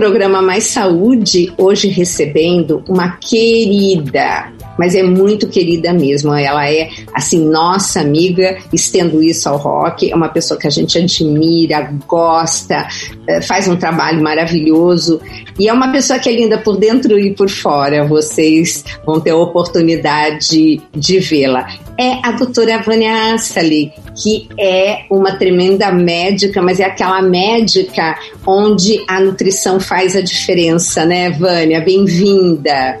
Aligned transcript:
programa 0.00 0.40
Mais 0.40 0.64
Saúde, 0.64 1.52
hoje 1.58 1.86
recebendo 1.88 2.82
uma 2.88 3.18
querida, 3.18 4.50
mas 4.80 4.94
é 4.94 5.02
muito 5.02 5.46
querida 5.46 5.92
mesmo. 5.92 6.32
Ela 6.34 6.66
é, 6.70 6.88
assim, 7.12 7.44
nossa 7.44 8.00
amiga, 8.00 8.56
estendo 8.72 9.22
isso 9.22 9.46
ao 9.46 9.58
rock, 9.58 10.10
é 10.10 10.16
uma 10.16 10.30
pessoa 10.30 10.58
que 10.58 10.66
a 10.66 10.70
gente 10.70 10.96
admira, 10.96 11.92
gosta, 12.08 12.88
eh, 13.28 13.42
faz 13.42 13.68
um 13.68 13.76
trabalho 13.76 14.22
maravilhoso 14.22 15.20
e 15.58 15.68
é 15.68 15.72
uma 15.72 15.92
pessoa 15.92 16.18
que 16.18 16.30
é 16.30 16.32
linda 16.32 16.56
por 16.56 16.78
dentro 16.78 17.18
e 17.18 17.34
por 17.34 17.50
fora. 17.50 18.06
Vocês 18.06 18.82
vão 19.04 19.20
ter 19.20 19.32
a 19.32 19.36
oportunidade 19.36 20.80
de 20.96 21.18
vê-la. 21.18 21.68
É 21.98 22.26
a 22.26 22.32
doutora 22.32 22.78
Vânia 22.78 23.34
Assali, 23.34 23.92
que 24.16 24.48
é 24.58 25.00
uma 25.10 25.36
tremenda 25.36 25.92
médica, 25.92 26.62
mas 26.62 26.80
é 26.80 26.84
aquela 26.84 27.20
médica 27.20 28.18
onde 28.46 29.04
a 29.06 29.20
nutrição 29.20 29.78
faz 29.78 30.16
a 30.16 30.22
diferença, 30.22 31.04
né, 31.04 31.28
Vânia? 31.28 31.82
Bem-vinda. 31.82 32.98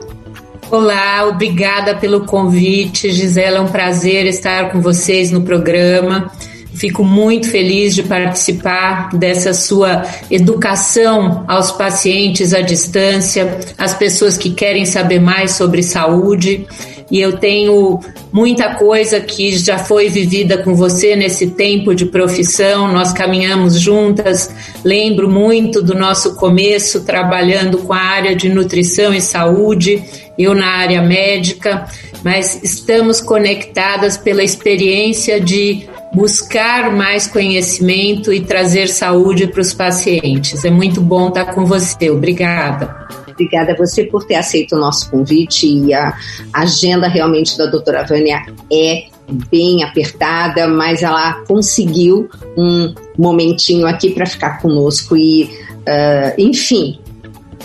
Olá, 0.70 1.26
obrigada 1.26 1.96
pelo 1.96 2.24
convite, 2.24 3.10
Gisela. 3.10 3.58
É 3.58 3.60
um 3.60 3.66
prazer 3.66 4.24
estar 4.26 4.70
com 4.70 4.80
vocês 4.80 5.32
no 5.32 5.42
programa. 5.42 6.30
Fico 6.72 7.02
muito 7.02 7.48
feliz 7.50 7.92
de 7.92 8.04
participar 8.04 9.08
dessa 9.12 9.52
sua 9.52 10.04
educação 10.30 11.44
aos 11.48 11.72
pacientes 11.72 12.54
à 12.54 12.60
distância, 12.60 13.58
às 13.76 13.94
pessoas 13.94 14.38
que 14.38 14.50
querem 14.50 14.86
saber 14.86 15.18
mais 15.18 15.50
sobre 15.50 15.82
saúde. 15.82 16.64
E 17.10 17.20
eu 17.20 17.38
tenho 17.38 17.98
muita 18.32 18.74
coisa 18.74 19.20
que 19.20 19.56
já 19.56 19.78
foi 19.78 20.08
vivida 20.08 20.58
com 20.58 20.74
você 20.74 21.16
nesse 21.16 21.48
tempo 21.48 21.94
de 21.94 22.06
profissão. 22.06 22.92
Nós 22.92 23.12
caminhamos 23.12 23.80
juntas. 23.80 24.54
Lembro 24.84 25.28
muito 25.28 25.82
do 25.82 25.94
nosso 25.94 26.36
começo 26.36 27.04
trabalhando 27.04 27.78
com 27.78 27.92
a 27.92 27.98
área 28.00 28.36
de 28.36 28.48
nutrição 28.48 29.12
e 29.12 29.20
saúde 29.20 30.02
eu 30.42 30.54
na 30.54 30.68
área 30.68 31.02
médica, 31.02 31.86
mas 32.24 32.62
estamos 32.62 33.20
conectadas 33.20 34.16
pela 34.16 34.42
experiência 34.42 35.38
de 35.38 35.86
buscar 36.14 36.90
mais 36.90 37.26
conhecimento 37.26 38.32
e 38.32 38.40
trazer 38.40 38.88
saúde 38.88 39.46
para 39.46 39.60
os 39.60 39.74
pacientes. 39.74 40.64
É 40.64 40.70
muito 40.70 41.00
bom 41.00 41.28
estar 41.28 41.46
com 41.46 41.66
você. 41.66 42.10
Obrigada. 42.10 43.19
Obrigada 43.40 43.72
a 43.72 43.76
você 43.76 44.04
por 44.04 44.24
ter 44.24 44.34
aceito 44.34 44.76
o 44.76 44.78
nosso 44.78 45.10
convite 45.10 45.66
e 45.66 45.94
a 45.94 46.14
agenda 46.52 47.08
realmente 47.08 47.56
da 47.56 47.64
doutora 47.64 48.04
Vânia 48.04 48.44
é 48.70 49.04
bem 49.50 49.82
apertada, 49.82 50.68
mas 50.68 51.02
ela 51.02 51.42
conseguiu 51.46 52.28
um 52.54 52.94
momentinho 53.16 53.86
aqui 53.86 54.10
para 54.10 54.26
ficar 54.26 54.60
conosco 54.60 55.16
e, 55.16 55.44
uh, 55.44 56.34
enfim, 56.36 56.98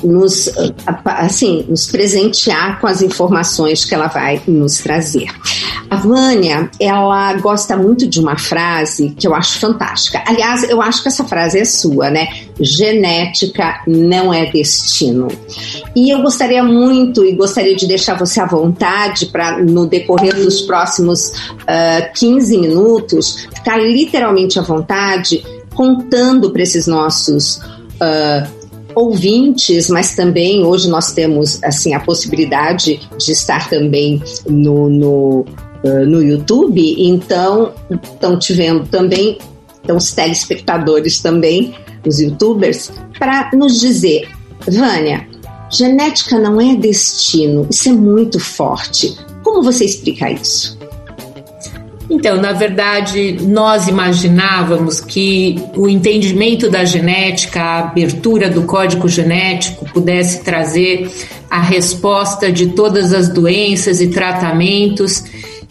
nos, 0.01 0.49
assim, 1.03 1.65
nos 1.67 1.87
presentear 1.87 2.79
com 2.79 2.87
as 2.87 3.01
informações 3.01 3.83
que 3.83 3.93
ela 3.93 4.07
vai 4.07 4.41
nos 4.47 4.77
trazer. 4.77 5.27
A 5.89 5.97
Vânia, 5.97 6.69
ela 6.79 7.33
gosta 7.33 7.75
muito 7.75 8.07
de 8.07 8.19
uma 8.19 8.37
frase 8.37 9.09
que 9.11 9.27
eu 9.27 9.35
acho 9.35 9.59
fantástica. 9.59 10.23
Aliás, 10.25 10.63
eu 10.69 10.81
acho 10.81 11.01
que 11.01 11.07
essa 11.09 11.23
frase 11.25 11.59
é 11.59 11.65
sua, 11.65 12.09
né? 12.09 12.27
Genética 12.59 13.81
não 13.87 14.33
é 14.33 14.45
destino. 14.51 15.27
E 15.95 16.09
eu 16.09 16.21
gostaria 16.21 16.63
muito 16.63 17.25
e 17.25 17.35
gostaria 17.35 17.75
de 17.75 17.87
deixar 17.87 18.17
você 18.17 18.39
à 18.39 18.45
vontade 18.45 19.27
para, 19.27 19.63
no 19.63 19.85
decorrer 19.85 20.35
dos 20.35 20.61
próximos 20.61 21.29
uh, 21.29 22.13
15 22.13 22.57
minutos, 22.57 23.47
ficar 23.53 23.77
literalmente 23.77 24.57
à 24.59 24.61
vontade 24.61 25.43
contando 25.73 26.51
para 26.51 26.63
esses 26.63 26.87
nossos 26.87 27.57
uh, 27.57 28.47
ouvintes, 28.95 29.89
mas 29.89 30.15
também 30.15 30.63
hoje 30.63 30.89
nós 30.89 31.11
temos 31.11 31.61
assim 31.61 31.93
a 31.93 31.99
possibilidade 31.99 33.01
de 33.17 33.31
estar 33.31 33.69
também 33.69 34.23
no, 34.47 34.89
no, 34.89 35.45
uh, 35.83 36.05
no 36.07 36.23
YouTube, 36.23 36.95
então 36.97 37.73
estão 37.91 38.39
te 38.39 38.53
vendo 38.53 38.87
também, 38.87 39.37
então 39.83 39.97
os 39.97 40.13
telespectadores 40.13 41.21
também, 41.21 41.75
os 42.09 42.19
youtubers, 42.19 42.91
para 43.17 43.49
nos 43.53 43.79
dizer, 43.79 44.29
Vânia, 44.67 45.27
genética 45.69 46.39
não 46.39 46.59
é 46.59 46.75
destino, 46.75 47.67
isso 47.69 47.89
é 47.89 47.91
muito 47.91 48.39
forte. 48.39 49.17
Como 49.43 49.61
você 49.61 49.85
explica 49.85 50.31
isso? 50.31 50.77
Então, 52.09 52.37
na 52.39 52.53
verdade, 52.53 53.37
nós 53.41 53.87
imaginávamos 53.87 54.99
que 54.99 55.55
o 55.75 55.89
entendimento 55.89 56.69
da 56.69 56.85
genética, 56.85 57.61
a 57.61 57.79
abertura 57.79 58.49
do 58.49 58.63
código 58.63 59.07
genético 59.09 59.85
pudesse 59.91 60.43
trazer 60.43 61.09
a 61.49 61.59
resposta 61.59 62.51
de 62.51 62.67
todas 62.67 63.11
as 63.11 63.29
doenças 63.29 64.01
e 64.01 64.07
tratamentos. 64.07 65.23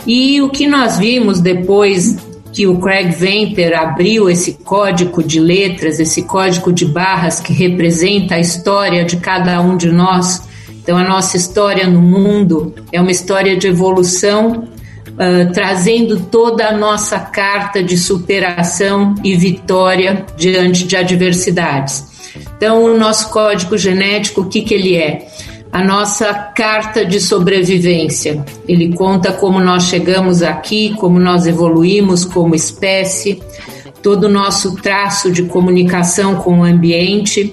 E 0.07 0.43
o 0.43 0.51
que 0.51 0.67
nós 0.67 0.99
vimos 0.99 1.41
depois 1.41 2.17
que 2.55 2.69
o 2.69 2.79
Craig 2.79 3.11
Venter 3.11 3.77
abriu 3.77 4.31
esse 4.31 4.55
código 4.65 5.25
de 5.25 5.41
letras, 5.41 5.99
esse 5.99 6.23
código 6.23 6.73
de 6.73 6.87
barras 6.87 7.41
que 7.41 7.53
representa 7.53 8.37
a 8.37 8.39
história 8.39 9.05
de 9.05 9.17
cada 9.17 9.61
um 9.61 9.77
de 9.77 9.91
nós. 9.91 10.41
Então, 10.71 10.97
a 10.97 11.03
nossa 11.03 11.37
história 11.37 11.85
no 11.89 12.01
mundo 12.01 12.73
é 12.93 13.01
uma 13.01 13.11
história 13.11 13.57
de 13.57 13.67
evolução 13.67 14.69
uh, 15.09 15.53
trazendo 15.53 16.21
toda 16.21 16.69
a 16.69 16.77
nossa 16.77 17.19
carta 17.19 17.83
de 17.83 17.99
superação 17.99 19.17
e 19.25 19.35
vitória 19.35 20.25
diante 20.37 20.87
de 20.87 20.97
adversidades. 20.97 22.05
Então, 22.57 22.85
o 22.85 22.97
nosso 22.97 23.31
código 23.31 23.77
genético, 23.77 24.43
o 24.43 24.49
que, 24.49 24.63
que 24.63 24.75
ele 24.75 24.95
é? 24.95 25.27
A 25.75 25.83
nossa 25.83 26.33
carta 26.33 27.05
de 27.05 27.21
sobrevivência. 27.21 28.47
Ele 28.69 28.95
conta 28.95 29.33
como 29.33 29.59
nós 29.59 29.83
chegamos 29.83 30.41
aqui, 30.41 30.95
como 31.01 31.19
nós 31.19 31.49
evoluímos 31.49 32.25
como 32.25 32.55
espécie, 32.55 33.43
todo 34.01 34.29
o 34.29 34.31
nosso 34.31 34.77
traço 34.77 35.33
de 35.33 35.43
comunicação 35.43 36.37
com 36.37 36.61
o 36.61 36.63
ambiente 36.63 37.53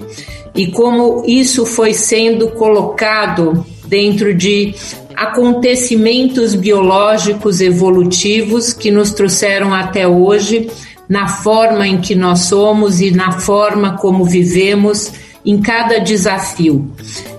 e 0.54 0.68
como 0.68 1.24
isso 1.26 1.66
foi 1.66 1.92
sendo 1.92 2.50
colocado 2.50 3.66
dentro 3.86 4.32
de 4.32 4.72
acontecimentos 5.16 6.54
biológicos 6.54 7.60
evolutivos 7.60 8.72
que 8.72 8.92
nos 8.92 9.10
trouxeram 9.10 9.74
até 9.74 10.06
hoje 10.06 10.70
na 11.08 11.26
forma 11.26 11.88
em 11.88 12.00
que 12.00 12.14
nós 12.14 12.42
somos 12.42 13.00
e 13.00 13.10
na 13.10 13.40
forma 13.40 13.96
como 13.96 14.24
vivemos 14.24 15.10
em 15.44 15.60
cada 15.60 15.98
desafio. 15.98 16.88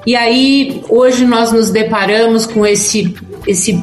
E 0.06 0.16
aí, 0.16 0.84
hoje 0.90 1.26
nós 1.26 1.52
nos 1.52 1.70
deparamos 1.70 2.46
com 2.46 2.66
esse, 2.66 3.16
esse 3.48 3.82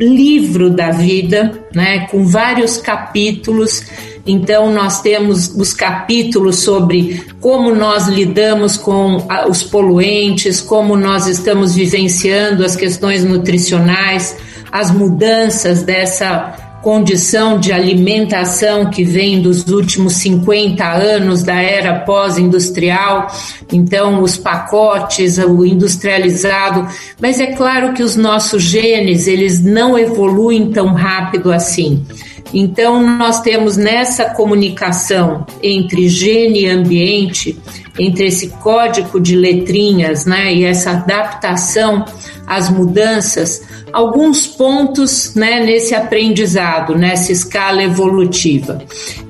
livro 0.00 0.70
da 0.70 0.90
vida, 0.90 1.64
né, 1.74 2.06
com 2.10 2.26
vários 2.26 2.76
capítulos. 2.76 3.84
Então, 4.26 4.72
nós 4.72 5.00
temos 5.00 5.48
os 5.54 5.72
capítulos 5.72 6.56
sobre 6.56 7.24
como 7.40 7.74
nós 7.74 8.08
lidamos 8.08 8.76
com 8.76 9.26
os 9.48 9.62
poluentes, 9.62 10.60
como 10.60 10.96
nós 10.96 11.26
estamos 11.26 11.74
vivenciando 11.74 12.64
as 12.64 12.74
questões 12.74 13.24
nutricionais, 13.24 14.36
as 14.72 14.90
mudanças 14.90 15.82
dessa 15.82 16.67
condição 16.88 17.60
de 17.60 17.70
alimentação 17.70 18.88
que 18.88 19.04
vem 19.04 19.42
dos 19.42 19.68
últimos 19.68 20.14
50 20.14 20.82
anos 20.82 21.42
da 21.42 21.60
era 21.60 22.00
pós-industrial, 22.00 23.26
então 23.70 24.22
os 24.22 24.38
pacotes, 24.38 25.36
o 25.36 25.66
industrializado, 25.66 26.88
mas 27.20 27.40
é 27.40 27.48
claro 27.48 27.92
que 27.92 28.02
os 28.02 28.16
nossos 28.16 28.62
genes, 28.62 29.26
eles 29.26 29.62
não 29.62 29.98
evoluem 29.98 30.70
tão 30.70 30.94
rápido 30.94 31.52
assim. 31.52 32.06
Então, 32.54 33.02
nós 33.18 33.42
temos 33.42 33.76
nessa 33.76 34.30
comunicação 34.30 35.44
entre 35.62 36.08
gene 36.08 36.60
e 36.60 36.70
ambiente, 36.70 37.60
entre 37.98 38.28
esse 38.28 38.48
código 38.62 39.20
de 39.20 39.36
letrinhas 39.36 40.24
né, 40.24 40.54
e 40.54 40.64
essa 40.64 40.92
adaptação 40.92 42.06
às 42.48 42.70
mudanças, 42.70 43.62
alguns 43.92 44.46
pontos 44.46 45.34
né, 45.34 45.60
nesse 45.60 45.94
aprendizado, 45.94 46.96
nessa 46.96 47.30
escala 47.30 47.82
evolutiva. 47.82 48.82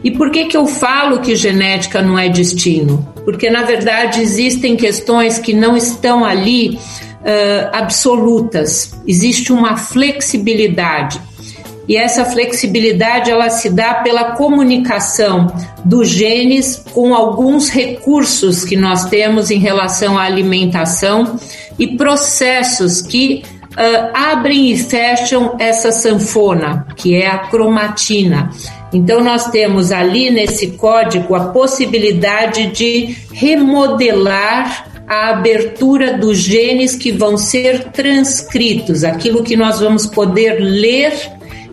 E 0.04 0.10
por 0.12 0.30
que, 0.30 0.44
que 0.44 0.56
eu 0.56 0.66
falo 0.66 1.20
que 1.20 1.34
genética 1.34 2.00
não 2.00 2.16
é 2.16 2.28
destino? 2.28 3.06
Porque, 3.24 3.50
na 3.50 3.62
verdade, 3.62 4.20
existem 4.20 4.76
questões 4.76 5.38
que 5.38 5.52
não 5.52 5.76
estão 5.76 6.24
ali 6.24 6.78
uh, 6.78 7.70
absolutas, 7.72 8.94
existe 9.06 9.52
uma 9.52 9.76
flexibilidade. 9.76 11.20
E 11.88 11.96
essa 11.96 12.24
flexibilidade 12.26 13.30
ela 13.30 13.48
se 13.48 13.70
dá 13.70 13.94
pela 13.94 14.32
comunicação 14.32 15.46
dos 15.82 16.08
genes 16.08 16.84
com 16.92 17.14
alguns 17.14 17.70
recursos 17.70 18.62
que 18.62 18.76
nós 18.76 19.06
temos 19.06 19.50
em 19.50 19.58
relação 19.58 20.18
à 20.18 20.24
alimentação 20.24 21.38
e 21.78 21.96
processos 21.96 23.00
que 23.00 23.42
uh, 23.72 24.10
abrem 24.12 24.70
e 24.70 24.76
fecham 24.76 25.56
essa 25.58 25.92
sanfona, 25.92 26.86
que 26.96 27.14
é 27.14 27.26
a 27.28 27.38
cromatina. 27.38 28.50
Então, 28.92 29.22
nós 29.22 29.50
temos 29.50 29.92
ali 29.92 30.30
nesse 30.30 30.68
código 30.72 31.34
a 31.34 31.48
possibilidade 31.48 32.68
de 32.68 33.16
remodelar 33.32 34.86
a 35.06 35.30
abertura 35.30 36.18
dos 36.18 36.38
genes 36.38 36.94
que 36.94 37.10
vão 37.10 37.38
ser 37.38 37.84
transcritos, 37.92 39.04
aquilo 39.04 39.42
que 39.42 39.56
nós 39.56 39.80
vamos 39.80 40.06
poder 40.06 40.58
ler 40.60 41.12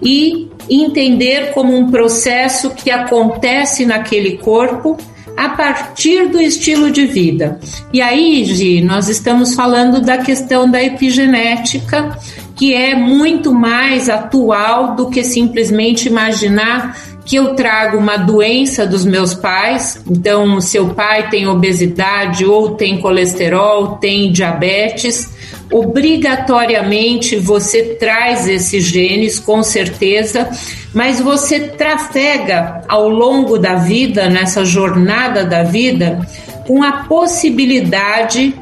e 0.02 0.50
entender 0.70 1.52
como 1.52 1.76
um 1.76 1.92
processo 1.92 2.70
que 2.72 2.90
acontece 2.90 3.86
naquele 3.86 4.38
corpo 4.38 4.98
a 5.36 5.50
partir 5.50 6.30
do 6.30 6.42
estilo 6.42 6.90
de 6.92 7.06
vida. 7.06 7.60
E 7.92 8.02
aí, 8.02 8.44
Gi, 8.46 8.82
nós 8.82 9.10
estamos 9.10 9.54
falando 9.54 10.02
da 10.02 10.18
questão 10.18 10.70
da 10.70 10.82
epigenética, 10.82 12.18
que 12.56 12.74
é 12.74 12.96
muito 12.96 13.54
mais 13.54 14.10
atual 14.10 14.96
do 14.96 15.10
que 15.10 15.24
simplesmente 15.24 16.08
imaginar 16.08 16.96
que 17.26 17.36
eu 17.36 17.56
trago 17.56 17.98
uma 17.98 18.18
doença 18.18 18.86
dos 18.86 19.04
meus 19.04 19.34
pais, 19.34 20.00
então 20.08 20.62
seu 20.62 20.94
pai 20.94 21.28
tem 21.30 21.48
obesidade 21.48 22.46
ou 22.46 22.76
tem 22.76 23.02
colesterol, 23.02 23.98
tem 23.98 24.32
diabetes, 24.32 25.30
obrigatoriamente 25.72 27.38
você 27.38 27.96
traz 27.96 28.48
esses 28.48 28.84
genes, 28.84 29.40
com 29.40 29.64
certeza, 29.64 30.50
mas 30.94 31.20
você 31.20 31.60
trafega 31.60 32.84
ao 32.88 33.10
longo 33.10 33.58
da 33.58 33.76
vida, 33.76 34.30
nessa 34.30 34.64
jornada 34.64 35.44
da 35.44 35.64
vida, 35.64 36.20
com 36.68 36.84
a 36.84 37.04
possibilidade 37.04 38.54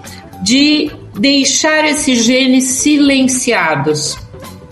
de 0.42 0.92
deixar 1.18 1.86
esses 1.86 2.24
genes 2.24 2.66
silenciados. 2.66 4.18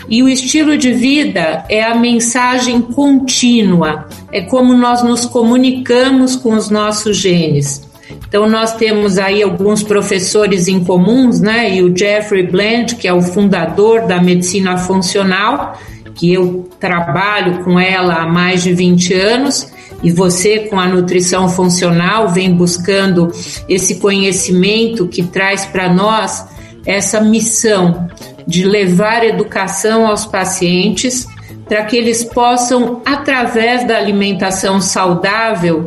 E 0.10 0.22
o 0.24 0.28
estilo 0.28 0.78
de 0.78 0.92
vida 0.92 1.64
é 1.70 1.84
a 1.84 1.96
mensagem 1.96 2.82
contínua, 2.82 4.10
é 4.32 4.42
como 4.42 4.74
nós 4.74 5.04
nos 5.04 5.26
comunicamos 5.26 6.36
com 6.36 6.54
os 6.54 6.70
nossos 6.70 7.16
genes. 7.16 7.90
Então, 8.32 8.48
nós 8.48 8.74
temos 8.76 9.18
aí 9.18 9.44
alguns 9.44 9.84
professores 9.84 10.70
em 10.70 10.82
comuns, 10.86 11.42
né? 11.42 11.76
E 11.76 11.84
o 11.84 11.94
Jeffrey 11.94 12.48
Bland, 12.48 12.96
que 12.96 13.06
é 13.06 13.14
o 13.14 13.22
fundador 13.22 14.08
da 14.08 14.22
medicina 14.22 14.78
funcional, 14.78 15.78
que 16.16 16.34
eu 16.34 16.66
trabalho 16.80 17.62
com 17.66 17.78
ela 17.78 18.22
há 18.22 18.26
mais 18.26 18.64
de 18.64 18.74
20 18.74 19.14
anos, 19.16 19.70
e 20.02 20.10
você, 20.10 20.60
com 20.60 20.80
a 20.80 20.88
nutrição 20.88 21.50
funcional, 21.50 22.30
vem 22.30 22.56
buscando 22.56 23.34
esse 23.68 23.96
conhecimento 23.96 25.10
que 25.10 25.24
traz 25.24 25.66
para 25.66 25.94
nós 25.94 26.46
essa 26.86 27.20
missão 27.20 28.08
de 28.48 28.64
levar 28.64 29.26
educação 29.26 30.08
aos 30.08 30.26
pacientes 30.26 31.28
para 31.68 31.84
que 31.84 31.98
eles 31.98 32.24
possam, 32.24 33.02
através 33.06 33.86
da 33.86 33.98
alimentação 33.98 34.80
saudável, 34.80 35.86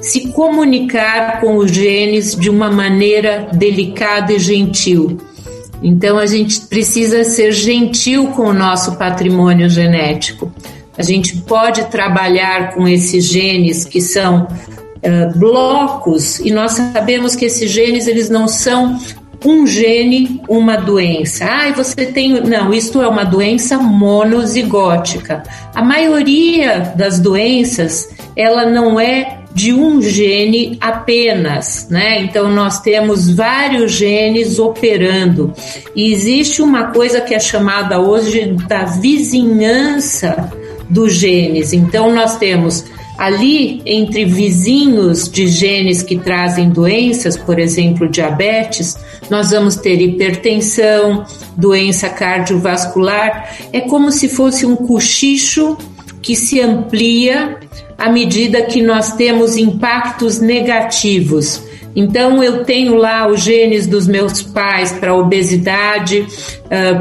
se 0.00 0.28
comunicar 0.28 1.40
com 1.40 1.56
os 1.56 1.70
genes 1.70 2.34
de 2.34 2.50
uma 2.50 2.70
maneira 2.70 3.48
delicada 3.52 4.32
e 4.32 4.38
gentil. 4.38 5.18
Então 5.82 6.18
a 6.18 6.26
gente 6.26 6.60
precisa 6.62 7.24
ser 7.24 7.52
gentil 7.52 8.28
com 8.28 8.42
o 8.42 8.54
nosso 8.54 8.96
patrimônio 8.96 9.68
genético. 9.68 10.52
A 10.96 11.02
gente 11.02 11.36
pode 11.38 11.84
trabalhar 11.86 12.74
com 12.74 12.88
esses 12.88 13.24
genes 13.24 13.84
que 13.84 14.00
são 14.00 14.44
uh, 14.46 15.38
blocos 15.38 16.40
e 16.40 16.50
nós 16.50 16.72
sabemos 16.72 17.36
que 17.36 17.44
esses 17.44 17.70
genes 17.70 18.06
eles 18.06 18.30
não 18.30 18.48
são 18.48 18.98
um 19.44 19.66
gene, 19.66 20.40
uma 20.48 20.76
doença. 20.76 21.44
Ah, 21.44 21.72
você 21.72 22.06
tem. 22.06 22.40
Não, 22.40 22.72
isto 22.72 23.02
é 23.02 23.08
uma 23.08 23.24
doença 23.24 23.78
monozigótica. 23.78 25.42
A 25.74 25.82
maioria 25.82 26.92
das 26.96 27.18
doenças, 27.18 28.08
ela 28.34 28.64
não 28.66 28.98
é 28.98 29.35
de 29.56 29.72
um 29.72 30.02
gene 30.02 30.76
apenas, 30.82 31.88
né? 31.88 32.20
Então 32.20 32.52
nós 32.52 32.82
temos 32.82 33.30
vários 33.30 33.92
genes 33.92 34.58
operando 34.58 35.50
e 35.94 36.12
existe 36.12 36.60
uma 36.60 36.88
coisa 36.88 37.22
que 37.22 37.34
é 37.34 37.40
chamada 37.40 37.98
hoje 37.98 38.54
da 38.68 38.84
vizinhança 38.84 40.52
dos 40.90 41.14
genes. 41.14 41.72
Então 41.72 42.14
nós 42.14 42.36
temos 42.36 42.84
ali 43.16 43.80
entre 43.86 44.26
vizinhos 44.26 45.26
de 45.26 45.46
genes 45.46 46.02
que 46.02 46.18
trazem 46.18 46.68
doenças, 46.68 47.34
por 47.34 47.58
exemplo, 47.58 48.10
diabetes, 48.10 48.94
nós 49.30 49.52
vamos 49.52 49.76
ter 49.76 49.98
hipertensão, 50.02 51.24
doença 51.56 52.10
cardiovascular, 52.10 53.56
é 53.72 53.80
como 53.80 54.12
se 54.12 54.28
fosse 54.28 54.66
um 54.66 54.76
cochicho 54.76 55.78
que 56.20 56.36
se 56.36 56.60
amplia 56.60 57.56
à 57.98 58.10
medida 58.10 58.62
que 58.62 58.82
nós 58.82 59.14
temos 59.14 59.56
impactos 59.56 60.40
negativos. 60.40 61.62
Então, 61.94 62.42
eu 62.42 62.62
tenho 62.64 62.94
lá 62.94 63.26
os 63.26 63.40
genes 63.40 63.86
dos 63.86 64.06
meus 64.06 64.42
pais 64.42 64.92
para 64.92 65.14
obesidade, 65.14 66.26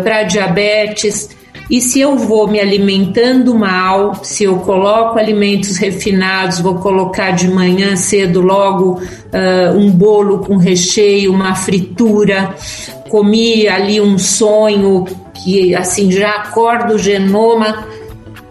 para 0.04 0.24
diabetes. 0.24 1.36
E 1.70 1.82
se 1.82 2.00
eu 2.00 2.16
vou 2.16 2.48
me 2.48 2.60
alimentando 2.60 3.56
mal, 3.56 4.24
se 4.24 4.44
eu 4.44 4.58
coloco 4.60 5.18
alimentos 5.18 5.78
refinados, 5.78 6.60
vou 6.60 6.76
colocar 6.76 7.32
de 7.32 7.48
manhã 7.48 7.96
cedo 7.96 8.40
logo 8.40 9.02
uh, 9.02 9.76
um 9.76 9.90
bolo 9.90 10.40
com 10.40 10.58
recheio, 10.58 11.34
uma 11.34 11.56
fritura, 11.56 12.56
comi 13.10 13.68
ali 13.68 14.00
um 14.00 14.18
sonho 14.18 15.06
que 15.44 15.74
assim 15.74 16.12
já 16.12 16.30
acorda 16.36 16.94
o 16.94 17.00
genoma 17.00 17.88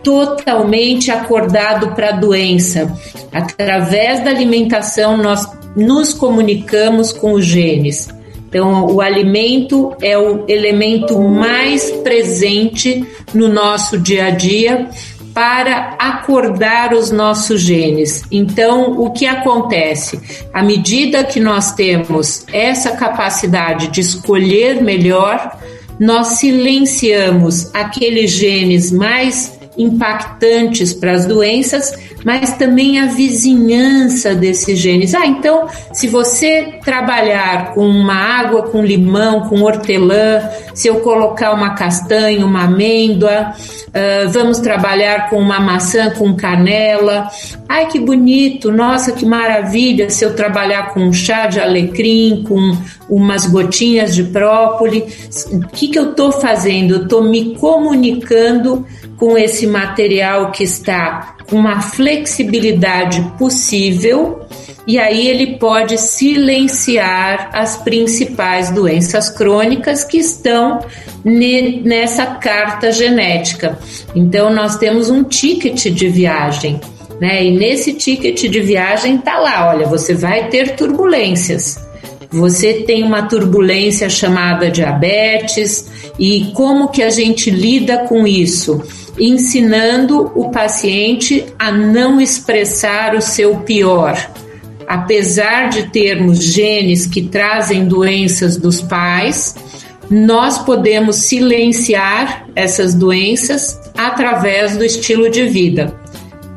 totalmente 0.05 1.11
acordado 1.11 1.89
para 1.95 2.11
a 2.11 2.13
doença. 2.13 2.93
Através 3.33 4.23
da 4.23 4.31
alimentação, 4.31 5.17
nós 5.17 5.49
nos 5.75 6.15
comunicamos 6.15 7.13
com 7.13 7.33
os 7.33 7.45
genes. 7.45 8.09
Então, 8.49 8.87
o 8.87 9.01
alimento 9.01 9.97
é 10.01 10.17
o 10.17 10.45
elemento 10.47 11.21
mais 11.21 11.91
presente 11.91 13.05
no 13.35 13.49
nosso 13.49 13.99
dia 13.99 14.27
a 14.27 14.31
dia 14.31 14.89
para 15.35 15.97
acordar 15.99 16.95
os 16.95 17.11
nossos 17.11 17.61
genes. 17.61 18.23
Então, 18.31 18.93
o 19.01 19.11
que 19.11 19.27
acontece? 19.27 20.21
À 20.53 20.63
medida 20.63 21.25
que 21.25 21.41
nós 21.41 21.73
temos 21.73 22.47
essa 22.53 22.93
capacidade 22.93 23.89
de 23.89 24.01
escolher 24.01 24.81
melhor, 24.81 25.59
nós 25.99 26.39
silenciamos 26.39 27.75
aqueles 27.75 28.31
genes 28.31 28.93
mais 28.93 29.59
impactantes 29.77 30.93
para 30.93 31.13
as 31.13 31.27
doenças, 31.27 31.93
mas 32.25 32.57
também 32.57 32.99
a 32.99 33.07
vizinhança 33.07 34.35
desses 34.35 34.79
genes. 34.79 35.15
Ah, 35.15 35.27
então, 35.27 35.69
se 35.93 36.09
você 36.09 36.79
trabalhar 36.83 37.75
com 37.75 37.87
uma 37.87 38.15
água 38.15 38.63
com 38.63 38.83
limão, 38.83 39.43
com 39.43 39.61
hortelã, 39.63 40.41
se 40.73 40.89
eu 40.89 41.01
colocar 41.01 41.53
uma 41.53 41.75
castanha, 41.75 42.45
uma 42.45 42.65
amêndoa, 42.65 43.53
uh, 43.53 44.31
vamos 44.31 44.59
trabalhar 44.59 45.29
com 45.29 45.37
uma 45.37 45.61
maçã 45.61 46.11
com 46.11 46.35
canela. 46.35 47.29
Ai, 47.69 47.87
que 47.89 48.01
bonito! 48.01 48.73
Nossa, 48.73 49.13
que 49.13 49.27
maravilha! 49.27 50.09
Se 50.09 50.25
eu 50.25 50.35
trabalhar 50.35 50.95
com 50.95 51.01
um 51.01 51.13
chá 51.13 51.47
de 51.47 51.61
alecrim, 51.61 52.45
com 52.49 52.77
umas 53.09 53.47
gotinhas 53.47 54.15
de 54.15 54.25
própolis, 54.25 55.47
o 55.53 55.61
que, 55.69 55.89
que 55.89 55.99
eu 55.99 56.11
estou 56.11 56.33
fazendo? 56.33 56.95
Eu 56.95 57.03
estou 57.03 57.23
me 57.23 57.55
comunicando 57.57 58.87
com 59.17 59.39
esse 59.39 59.67
material 59.67 60.51
que 60.51 60.65
está 60.65 61.35
uma 61.53 61.81
flexibilidade 61.81 63.21
possível 63.39 64.47
e 64.87 64.99
aí 64.99 65.29
ele 65.29 65.57
pode 65.57 65.97
silenciar 65.99 67.51
as 67.53 67.77
principais 67.77 68.71
doenças 68.71 69.31
crônicas 69.31 70.05
que 70.05 70.19
estão 70.19 70.81
nessa 71.25 72.27
carta 72.27 72.93
genética. 72.93 73.79
Então 74.15 74.53
nós 74.53 74.77
temos 74.77 75.09
um 75.09 75.25
ticket 75.25 75.87
de 75.87 76.09
viagem, 76.09 76.81
né? 77.19 77.43
E 77.45 77.51
nesse 77.57 77.95
ticket 77.95 78.43
de 78.43 78.61
viagem 78.61 79.17
tá 79.19 79.39
lá, 79.39 79.71
olha, 79.71 79.87
você 79.87 80.13
vai 80.13 80.49
ter 80.49 80.77
turbulências. 80.77 81.83
Você 82.31 82.83
tem 82.83 83.05
uma 83.05 83.23
turbulência 83.23 84.11
chamada 84.11 84.71
diabetes 84.71 85.87
e 86.19 86.51
como 86.53 86.89
que 86.89 87.03
a 87.03 87.09
gente 87.09 87.49
lida 87.51 87.99
com 87.99 88.27
isso? 88.27 88.83
Ensinando 89.19 90.33
o 90.35 90.51
paciente 90.51 91.47
a 91.59 91.71
não 91.71 92.21
expressar 92.21 93.15
o 93.15 93.21
seu 93.21 93.57
pior. 93.57 94.17
Apesar 94.87 95.71
de 95.71 95.85
termos 95.91 96.43
genes 96.43 97.07
que 97.07 97.23
trazem 97.23 97.87
doenças 97.87 98.57
dos 98.57 98.81
pais, 98.81 99.55
nós 100.11 100.59
podemos 100.59 101.17
silenciar 101.17 102.47
essas 102.55 102.95
doenças 102.95 103.81
através 103.97 104.77
do 104.77 104.85
estilo 104.85 105.31
de 105.31 105.45
vida. 105.47 105.95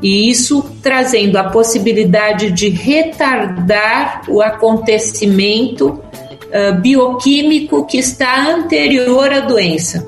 E 0.02 0.30
isso 0.30 0.64
trazendo 0.82 1.38
a 1.38 1.46
possibilidade 1.46 2.52
de 2.52 2.70
retardar 2.70 4.22
o 4.28 4.42
acontecimento 4.42 5.88
uh, 5.88 6.80
bioquímico 6.80 7.86
que 7.86 7.98
está 7.98 8.48
anterior 8.52 9.32
à 9.32 9.40
doença. 9.40 10.07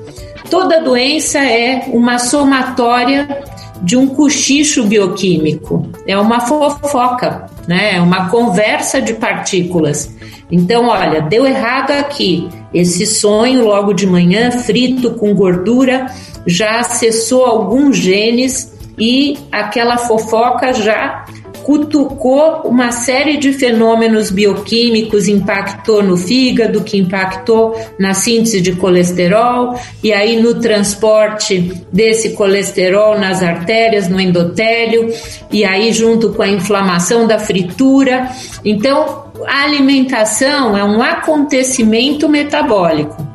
Toda 0.50 0.80
doença 0.80 1.38
é 1.38 1.84
uma 1.92 2.18
somatória 2.18 3.44
de 3.82 3.96
um 3.96 4.08
cochicho 4.08 4.84
bioquímico, 4.84 5.88
é 6.06 6.18
uma 6.18 6.40
fofoca, 6.40 7.46
né? 7.66 7.96
É 7.96 8.00
uma 8.00 8.28
conversa 8.28 9.00
de 9.00 9.14
partículas. 9.14 10.14
Então, 10.50 10.88
olha, 10.88 11.22
deu 11.22 11.46
errado 11.46 11.92
aqui. 11.92 12.48
Esse 12.74 13.06
sonho 13.06 13.64
logo 13.64 13.92
de 13.92 14.06
manhã, 14.06 14.50
frito 14.50 15.12
com 15.12 15.34
gordura, 15.34 16.06
já 16.46 16.80
acessou 16.80 17.44
alguns 17.44 17.96
genes 17.96 18.76
e 18.98 19.38
aquela 19.50 19.96
fofoca 19.96 20.72
já 20.74 21.24
cutucou 21.70 22.62
uma 22.64 22.90
série 22.90 23.36
de 23.36 23.52
fenômenos 23.52 24.28
bioquímicos, 24.28 25.28
impactou 25.28 26.02
no 26.02 26.16
fígado, 26.16 26.80
que 26.80 26.98
impactou 26.98 27.80
na 27.96 28.12
síntese 28.12 28.60
de 28.60 28.72
colesterol, 28.72 29.78
e 30.02 30.12
aí 30.12 30.42
no 30.42 30.58
transporte 30.58 31.80
desse 31.92 32.30
colesterol 32.30 33.16
nas 33.16 33.40
artérias, 33.40 34.08
no 34.08 34.18
endotélio, 34.18 35.14
e 35.52 35.64
aí 35.64 35.92
junto 35.92 36.30
com 36.30 36.42
a 36.42 36.48
inflamação 36.48 37.24
da 37.24 37.38
fritura. 37.38 38.28
Então, 38.64 39.26
a 39.46 39.62
alimentação 39.62 40.76
é 40.76 40.82
um 40.82 41.00
acontecimento 41.00 42.28
metabólico. 42.28 43.29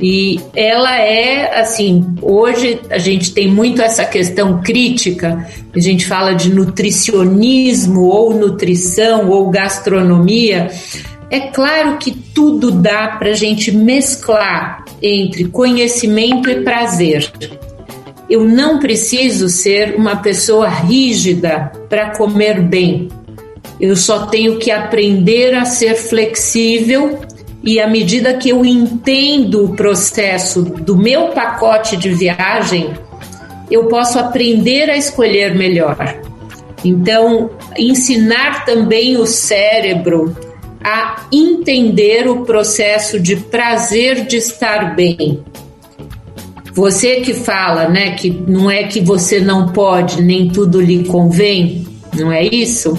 E 0.00 0.38
ela 0.54 0.96
é, 1.00 1.58
assim, 1.60 2.14
hoje 2.22 2.80
a 2.88 2.98
gente 2.98 3.32
tem 3.32 3.48
muito 3.50 3.82
essa 3.82 4.04
questão 4.04 4.62
crítica, 4.62 5.44
a 5.74 5.80
gente 5.80 6.06
fala 6.06 6.34
de 6.34 6.54
nutricionismo 6.54 8.02
ou 8.02 8.32
nutrição 8.32 9.28
ou 9.28 9.50
gastronomia. 9.50 10.70
É 11.30 11.40
claro 11.40 11.98
que 11.98 12.12
tudo 12.12 12.70
dá 12.70 13.08
para 13.18 13.30
a 13.30 13.34
gente 13.34 13.72
mesclar 13.72 14.84
entre 15.02 15.48
conhecimento 15.48 16.48
e 16.48 16.62
prazer. 16.62 17.30
Eu 18.30 18.44
não 18.44 18.78
preciso 18.78 19.48
ser 19.48 19.96
uma 19.96 20.16
pessoa 20.16 20.68
rígida 20.68 21.72
para 21.88 22.16
comer 22.16 22.60
bem. 22.60 23.08
Eu 23.80 23.96
só 23.96 24.26
tenho 24.26 24.58
que 24.58 24.70
aprender 24.70 25.54
a 25.54 25.64
ser 25.64 25.94
flexível 25.96 27.18
e 27.62 27.80
à 27.80 27.86
medida 27.88 28.34
que 28.34 28.50
eu 28.50 28.64
entendo 28.64 29.64
o 29.64 29.76
processo 29.76 30.62
do 30.62 30.96
meu 30.96 31.28
pacote 31.28 31.96
de 31.96 32.10
viagem, 32.10 32.92
eu 33.70 33.86
posso 33.86 34.18
aprender 34.18 34.88
a 34.88 34.96
escolher 34.96 35.54
melhor. 35.54 36.20
Então, 36.84 37.50
ensinar 37.76 38.64
também 38.64 39.16
o 39.16 39.26
cérebro 39.26 40.36
a 40.82 41.26
entender 41.32 42.28
o 42.28 42.44
processo 42.44 43.18
de 43.18 43.36
prazer 43.36 44.26
de 44.26 44.36
estar 44.36 44.94
bem. 44.94 45.42
Você 46.72 47.20
que 47.20 47.34
fala, 47.34 47.88
né, 47.88 48.12
que 48.12 48.30
não 48.30 48.70
é 48.70 48.84
que 48.84 49.00
você 49.00 49.40
não 49.40 49.72
pode, 49.72 50.22
nem 50.22 50.48
tudo 50.48 50.80
lhe 50.80 51.04
convém, 51.04 51.84
não 52.16 52.30
é 52.30 52.44
isso? 52.44 52.96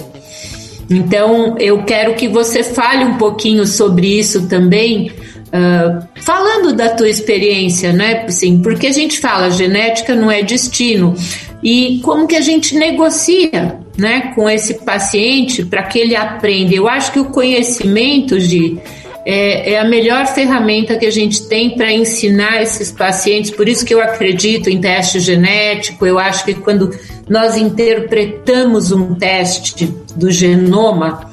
Então, 0.90 1.56
eu 1.58 1.84
quero 1.84 2.14
que 2.14 2.26
você 2.26 2.64
fale 2.64 3.04
um 3.04 3.16
pouquinho 3.16 3.64
sobre 3.64 4.18
isso 4.18 4.48
também, 4.48 5.12
uh, 5.46 6.04
falando 6.16 6.72
da 6.72 6.88
tua 6.88 7.08
experiência, 7.08 7.92
né? 7.92 8.28
Sim, 8.28 8.60
porque 8.60 8.88
a 8.88 8.92
gente 8.92 9.20
fala 9.20 9.50
genética 9.50 10.16
não 10.16 10.28
é 10.28 10.42
destino 10.42 11.14
e 11.62 12.00
como 12.02 12.26
que 12.26 12.34
a 12.34 12.40
gente 12.40 12.74
negocia, 12.74 13.78
né, 13.96 14.32
com 14.34 14.48
esse 14.48 14.74
paciente 14.82 15.64
para 15.64 15.82
que 15.82 15.98
ele 15.98 16.16
aprenda. 16.16 16.74
Eu 16.74 16.88
acho 16.88 17.12
que 17.12 17.20
o 17.20 17.26
conhecimento 17.26 18.38
de 18.38 18.78
é, 19.26 19.72
é, 19.72 19.78
a 19.78 19.84
melhor 19.84 20.26
ferramenta 20.26 20.96
que 20.96 21.04
a 21.04 21.10
gente 21.10 21.46
tem 21.46 21.76
para 21.76 21.92
ensinar 21.92 22.62
esses 22.62 22.90
pacientes. 22.90 23.50
Por 23.50 23.68
isso 23.68 23.84
que 23.84 23.92
eu 23.92 24.00
acredito 24.00 24.70
em 24.70 24.80
teste 24.80 25.20
genético. 25.20 26.06
Eu 26.06 26.18
acho 26.18 26.44
que 26.44 26.54
quando 26.54 26.90
nós 27.30 27.56
interpretamos 27.56 28.90
um 28.90 29.14
teste 29.14 29.86
do 30.16 30.32
genoma, 30.32 31.29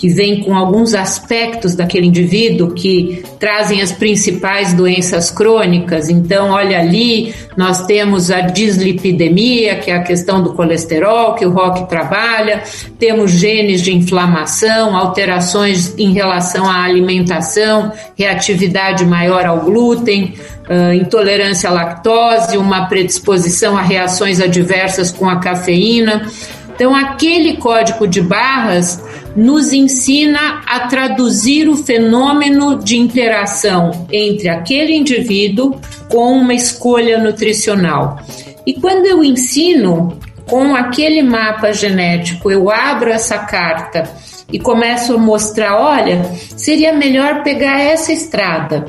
que 0.00 0.08
vem 0.08 0.42
com 0.42 0.56
alguns 0.56 0.94
aspectos 0.94 1.74
daquele 1.74 2.06
indivíduo 2.06 2.72
que 2.72 3.22
trazem 3.38 3.82
as 3.82 3.92
principais 3.92 4.72
doenças 4.72 5.30
crônicas. 5.30 6.08
Então, 6.08 6.52
olha 6.52 6.78
ali, 6.78 7.34
nós 7.54 7.84
temos 7.84 8.30
a 8.30 8.40
dislipidemia, 8.40 9.76
que 9.76 9.90
é 9.90 9.94
a 9.96 10.02
questão 10.02 10.42
do 10.42 10.54
colesterol, 10.54 11.34
que 11.34 11.44
o 11.44 11.50
ROC 11.50 11.86
trabalha, 11.86 12.62
temos 12.98 13.32
genes 13.32 13.82
de 13.82 13.94
inflamação, 13.94 14.96
alterações 14.96 15.94
em 15.98 16.14
relação 16.14 16.66
à 16.66 16.82
alimentação, 16.82 17.92
reatividade 18.16 19.04
maior 19.04 19.44
ao 19.44 19.60
glúten, 19.60 20.32
uh, 20.66 20.94
intolerância 20.94 21.68
à 21.68 21.72
lactose, 21.74 22.56
uma 22.56 22.86
predisposição 22.86 23.76
a 23.76 23.82
reações 23.82 24.40
adversas 24.40 25.12
com 25.12 25.28
a 25.28 25.36
cafeína. 25.40 26.26
Então, 26.74 26.96
aquele 26.96 27.58
código 27.58 28.08
de 28.08 28.22
barras 28.22 29.09
nos 29.36 29.72
ensina 29.72 30.62
a 30.66 30.80
traduzir 30.88 31.68
o 31.68 31.76
fenômeno 31.76 32.78
de 32.78 32.96
interação 32.96 34.06
entre 34.12 34.48
aquele 34.48 34.94
indivíduo 34.94 35.80
com 36.08 36.32
uma 36.32 36.54
escolha 36.54 37.18
nutricional. 37.18 38.18
E 38.66 38.74
quando 38.74 39.06
eu 39.06 39.22
ensino 39.22 40.18
com 40.46 40.74
aquele 40.74 41.22
mapa 41.22 41.72
genético, 41.72 42.50
eu 42.50 42.70
abro 42.70 43.10
essa 43.10 43.38
carta 43.38 44.10
e 44.52 44.58
começo 44.58 45.14
a 45.14 45.18
mostrar, 45.18 45.80
olha, 45.80 46.22
seria 46.56 46.92
melhor 46.92 47.42
pegar 47.42 47.80
essa 47.80 48.12
estrada, 48.12 48.86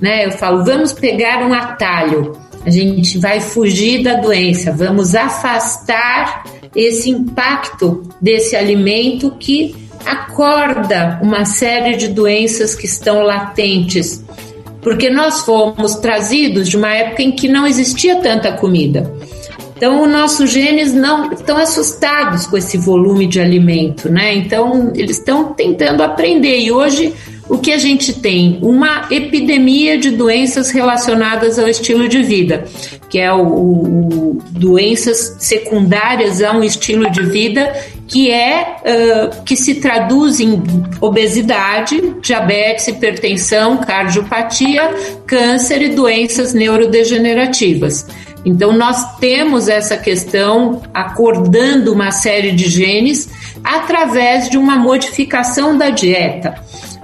né? 0.00 0.24
Eu 0.24 0.32
falo, 0.32 0.64
vamos 0.64 0.92
pegar 0.92 1.46
um 1.46 1.52
atalho. 1.52 2.32
A 2.64 2.70
gente 2.70 3.18
vai 3.18 3.40
fugir 3.40 4.02
da 4.02 4.14
doença, 4.14 4.72
vamos 4.72 5.14
afastar 5.14 6.44
esse 6.74 7.10
impacto 7.10 8.02
desse 8.20 8.56
alimento 8.56 9.32
que 9.38 9.81
acorda 10.04 11.18
uma 11.22 11.44
série 11.44 11.96
de 11.96 12.08
doenças 12.08 12.74
que 12.74 12.86
estão 12.86 13.22
latentes, 13.22 14.24
porque 14.80 15.10
nós 15.10 15.42
fomos 15.42 15.96
trazidos 15.96 16.68
de 16.68 16.76
uma 16.76 16.92
época 16.92 17.22
em 17.22 17.32
que 17.32 17.48
não 17.48 17.66
existia 17.66 18.16
tanta 18.16 18.52
comida. 18.52 19.12
Então, 19.76 20.02
os 20.02 20.08
nossos 20.08 20.50
genes 20.50 20.94
não 20.94 21.32
estão 21.32 21.56
assustados 21.56 22.46
com 22.46 22.56
esse 22.56 22.78
volume 22.78 23.26
de 23.26 23.40
alimento, 23.40 24.08
né? 24.08 24.32
Então, 24.32 24.92
eles 24.94 25.18
estão 25.18 25.52
tentando 25.54 26.04
aprender 26.04 26.60
e 26.60 26.70
hoje 26.70 27.12
o 27.52 27.58
que 27.58 27.70
a 27.70 27.76
gente 27.76 28.14
tem? 28.14 28.58
Uma 28.62 29.08
epidemia 29.10 29.98
de 29.98 30.10
doenças 30.10 30.70
relacionadas 30.70 31.58
ao 31.58 31.68
estilo 31.68 32.08
de 32.08 32.22
vida, 32.22 32.64
que 33.10 33.18
é 33.18 33.30
o, 33.30 33.42
o 33.42 34.42
doenças 34.52 35.36
secundárias 35.38 36.42
a 36.42 36.52
um 36.52 36.64
estilo 36.64 37.10
de 37.10 37.22
vida 37.24 37.70
que 38.08 38.30
é 38.30 38.76
uh, 38.80 39.42
que 39.44 39.54
se 39.54 39.76
traduz 39.76 40.40
em 40.40 40.62
obesidade, 40.98 42.14
diabetes, 42.22 42.88
hipertensão, 42.88 43.76
cardiopatia, 43.76 44.90
câncer 45.26 45.82
e 45.82 45.88
doenças 45.90 46.54
neurodegenerativas. 46.54 48.06
Então 48.46 48.72
nós 48.72 49.18
temos 49.18 49.68
essa 49.68 49.98
questão 49.98 50.80
acordando 50.94 51.92
uma 51.92 52.10
série 52.10 52.52
de 52.52 52.66
genes 52.66 53.28
através 53.62 54.48
de 54.48 54.56
uma 54.56 54.76
modificação 54.76 55.76
da 55.76 55.90
dieta 55.90 56.54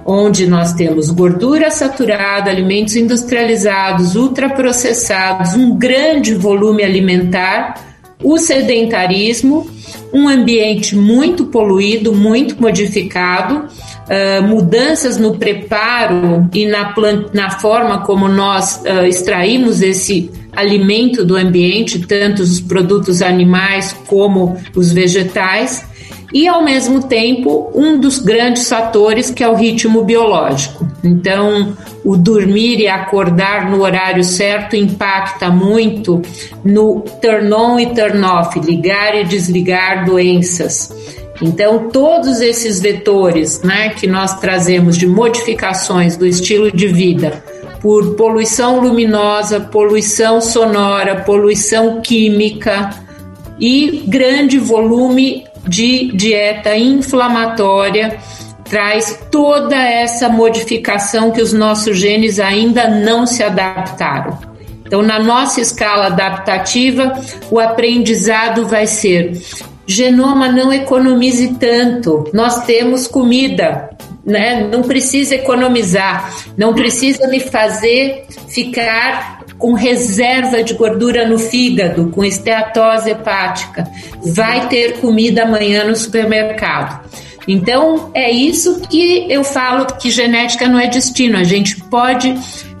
onde 0.09 0.47
nós 0.47 0.73
temos 0.73 1.11
gordura 1.11 1.69
saturada, 1.69 2.49
alimentos 2.49 2.95
industrializados, 2.95 4.15
ultraprocessados, 4.15 5.53
um 5.53 5.77
grande 5.77 6.33
volume 6.33 6.83
alimentar, 6.83 7.75
o 8.23 8.39
sedentarismo, 8.39 9.69
um 10.11 10.27
ambiente 10.27 10.95
muito 10.95 11.45
poluído, 11.45 12.11
muito 12.11 12.59
modificado, 12.59 13.67
uh, 13.67 14.43
mudanças 14.47 15.17
no 15.17 15.37
preparo 15.37 16.49
e 16.55 16.65
na, 16.65 16.91
na 17.31 17.51
forma 17.51 18.01
como 18.01 18.27
nós 18.27 18.81
uh, 18.83 19.05
extraímos 19.05 19.79
esse 19.83 20.31
alimento 20.51 21.23
do 21.23 21.35
ambiente, 21.35 21.99
tanto 21.99 22.41
os 22.41 22.59
produtos 22.59 23.21
animais 23.21 23.95
como 24.07 24.57
os 24.75 24.91
vegetais 24.91 25.87
e, 26.33 26.47
ao 26.47 26.63
mesmo 26.63 27.03
tempo, 27.03 27.71
um 27.73 27.99
dos 27.99 28.19
grandes 28.19 28.69
fatores 28.69 29.31
que 29.31 29.43
é 29.43 29.47
o 29.47 29.55
ritmo 29.55 30.03
biológico. 30.03 30.87
Então, 31.03 31.75
o 32.03 32.15
dormir 32.15 32.79
e 32.79 32.87
acordar 32.87 33.69
no 33.69 33.81
horário 33.81 34.23
certo 34.23 34.75
impacta 34.75 35.49
muito 35.49 36.21
no 36.63 37.01
turn 37.21 37.53
on 37.53 37.79
e 37.79 37.87
turn 37.87 38.23
off, 38.23 38.59
ligar 38.59 39.15
e 39.15 39.23
desligar 39.23 40.05
doenças. 40.05 40.93
Então, 41.41 41.89
todos 41.89 42.41
esses 42.41 42.79
vetores 42.79 43.61
né, 43.61 43.89
que 43.89 44.05
nós 44.05 44.39
trazemos 44.39 44.97
de 44.97 45.07
modificações 45.07 46.17
do 46.17 46.27
estilo 46.27 46.71
de 46.71 46.87
vida, 46.87 47.43
por 47.81 48.15
poluição 48.15 48.81
luminosa, 48.81 49.59
poluição 49.59 50.41
sonora, 50.41 51.21
poluição 51.21 52.01
química 52.01 52.89
e 53.57 54.03
grande 54.05 54.57
volume 54.57 55.45
de 55.67 56.11
dieta 56.13 56.75
inflamatória 56.75 58.19
traz 58.69 59.19
toda 59.31 59.75
essa 59.75 60.29
modificação 60.29 61.31
que 61.31 61.41
os 61.41 61.51
nossos 61.51 61.97
genes 61.97 62.39
ainda 62.39 62.87
não 62.87 63.25
se 63.25 63.43
adaptaram. 63.43 64.37
Então, 64.85 65.01
na 65.01 65.19
nossa 65.19 65.61
escala 65.61 66.07
adaptativa, 66.07 67.13
o 67.51 67.59
aprendizado 67.59 68.67
vai 68.67 68.87
ser: 68.87 69.33
genoma 69.85 70.49
não 70.49 70.71
economize 70.71 71.55
tanto, 71.59 72.23
nós 72.33 72.65
temos 72.65 73.07
comida, 73.07 73.89
né? 74.25 74.67
Não 74.71 74.81
precisa 74.81 75.35
economizar, 75.35 76.33
não 76.57 76.73
precisa 76.73 77.27
me 77.27 77.39
fazer 77.39 78.25
ficar 78.47 79.38
com 79.59 79.73
reserva 79.73 80.63
de 80.63 80.73
gordura 80.73 81.27
no 81.27 81.37
fígado, 81.37 82.07
com 82.07 82.23
esteatose 82.23 83.11
hepática. 83.11 83.85
Vai 84.25 84.69
ter 84.69 84.99
comida 84.99 85.43
amanhã 85.43 85.83
no 85.83 85.95
supermercado. 85.95 87.07
Então, 87.45 88.09
é 88.13 88.31
isso 88.31 88.79
que 88.89 89.25
eu 89.29 89.43
falo 89.43 89.85
que 89.97 90.09
genética 90.09 90.67
não 90.67 90.79
é 90.79 90.87
destino. 90.87 91.37
A 91.37 91.43
gente 91.43 91.79
pode 91.83 92.33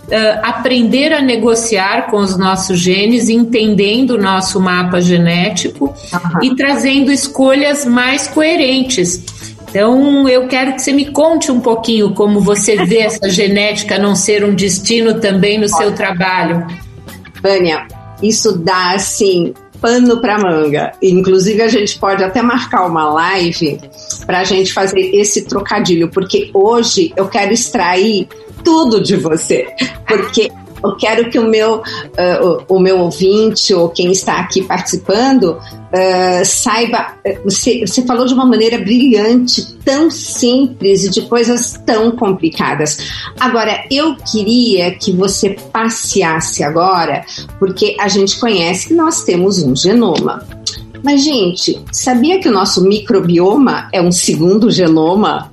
Uh, 0.09 0.41
aprender 0.41 1.13
a 1.13 1.21
negociar 1.21 2.09
com 2.09 2.17
os 2.17 2.35
nossos 2.35 2.79
genes, 2.79 3.29
entendendo 3.29 4.15
o 4.15 4.17
nosso 4.17 4.59
mapa 4.59 4.99
genético 4.99 5.85
uhum. 5.85 6.43
e 6.43 6.55
trazendo 6.55 7.11
escolhas 7.11 7.85
mais 7.85 8.27
coerentes. 8.27 9.21
Então, 9.69 10.27
eu 10.27 10.47
quero 10.47 10.73
que 10.73 10.81
você 10.81 10.91
me 10.91 11.11
conte 11.11 11.51
um 11.51 11.59
pouquinho 11.59 12.13
como 12.13 12.41
você 12.41 12.85
vê 12.85 12.99
essa 13.05 13.29
genética 13.29 13.99
não 13.99 14.15
ser 14.15 14.43
um 14.43 14.53
destino 14.53 15.19
também 15.19 15.59
no 15.59 15.69
seu 15.69 15.93
trabalho. 15.93 16.65
Vânia, 17.41 17.87
isso 18.21 18.57
dá 18.57 18.93
assim 18.93 19.53
pano 19.79 20.19
para 20.19 20.37
manga. 20.37 20.91
Inclusive, 21.01 21.61
a 21.61 21.67
gente 21.67 21.97
pode 21.99 22.23
até 22.23 22.41
marcar 22.41 22.85
uma 22.85 23.09
live 23.13 23.79
para 24.25 24.39
a 24.39 24.43
gente 24.43 24.73
fazer 24.73 24.99
esse 25.15 25.45
trocadilho, 25.45 26.09
porque 26.09 26.49
hoje 26.53 27.13
eu 27.15 27.27
quero 27.27 27.53
extrair 27.53 28.27
tudo 28.63 29.01
de 29.01 29.15
você, 29.15 29.67
porque 30.05 30.51
eu 30.83 30.95
quero 30.95 31.29
que 31.29 31.37
o 31.37 31.47
meu, 31.47 31.77
uh, 31.77 32.63
o, 32.67 32.75
o, 32.75 32.79
meu 32.79 32.99
ouvinte 32.99 33.73
ou 33.73 33.89
quem 33.89 34.11
está 34.11 34.39
aqui 34.39 34.63
participando 34.63 35.51
uh, 35.51 36.45
saiba. 36.45 37.13
Você, 37.43 37.81
você 37.85 38.03
falou 38.03 38.25
de 38.25 38.33
uma 38.33 38.45
maneira 38.45 38.77
brilhante, 38.77 39.75
tão 39.83 40.09
simples 40.09 41.03
e 41.03 41.09
de 41.09 41.21
coisas 41.23 41.79
tão 41.85 42.11
complicadas. 42.11 42.97
Agora, 43.39 43.83
eu 43.91 44.15
queria 44.15 44.91
que 44.91 45.11
você 45.11 45.51
passeasse 45.71 46.63
agora, 46.63 47.25
porque 47.59 47.95
a 47.99 48.07
gente 48.07 48.39
conhece 48.39 48.87
que 48.87 48.93
nós 48.93 49.23
temos 49.23 49.61
um 49.61 49.75
genoma. 49.75 50.45
Mas, 51.03 51.23
gente, 51.23 51.81
sabia 51.91 52.39
que 52.39 52.49
o 52.49 52.51
nosso 52.51 52.83
microbioma 52.83 53.87
é 53.93 54.01
um 54.01 54.11
segundo 54.11 54.69
genoma? 54.69 55.51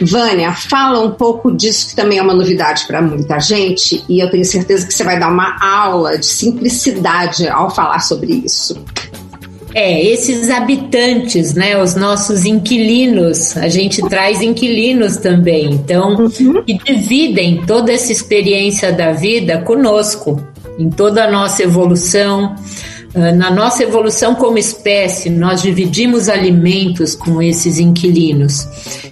Vânia, 0.00 0.52
fala 0.52 1.00
um 1.00 1.12
pouco 1.12 1.52
disso 1.52 1.88
que 1.88 1.96
também 1.96 2.18
é 2.18 2.22
uma 2.22 2.34
novidade 2.34 2.84
para 2.86 3.00
muita 3.00 3.38
gente 3.38 4.04
e 4.08 4.20
eu 4.20 4.30
tenho 4.30 4.44
certeza 4.44 4.86
que 4.86 4.92
você 4.92 5.04
vai 5.04 5.18
dar 5.18 5.28
uma 5.28 5.56
aula 5.60 6.18
de 6.18 6.26
simplicidade 6.26 7.48
ao 7.48 7.70
falar 7.70 8.00
sobre 8.00 8.32
isso. 8.44 8.76
É, 9.72 10.04
esses 10.04 10.50
habitantes, 10.50 11.54
né, 11.54 11.80
os 11.80 11.96
nossos 11.96 12.44
inquilinos, 12.44 13.56
a 13.56 13.68
gente 13.68 14.00
traz 14.08 14.40
inquilinos 14.40 15.16
também, 15.16 15.72
então, 15.72 16.14
uhum. 16.14 16.62
que 16.62 16.74
dividem 16.74 17.64
toda 17.66 17.92
essa 17.92 18.12
experiência 18.12 18.92
da 18.92 19.12
vida 19.12 19.58
conosco, 19.62 20.40
em 20.78 20.88
toda 20.88 21.24
a 21.24 21.30
nossa 21.30 21.64
evolução, 21.64 22.54
na 23.14 23.50
nossa 23.50 23.84
evolução 23.84 24.34
como 24.34 24.58
espécie, 24.58 25.30
nós 25.30 25.62
dividimos 25.62 26.28
alimentos 26.28 27.14
com 27.14 27.40
esses 27.40 27.78
inquilinos. 27.78 28.66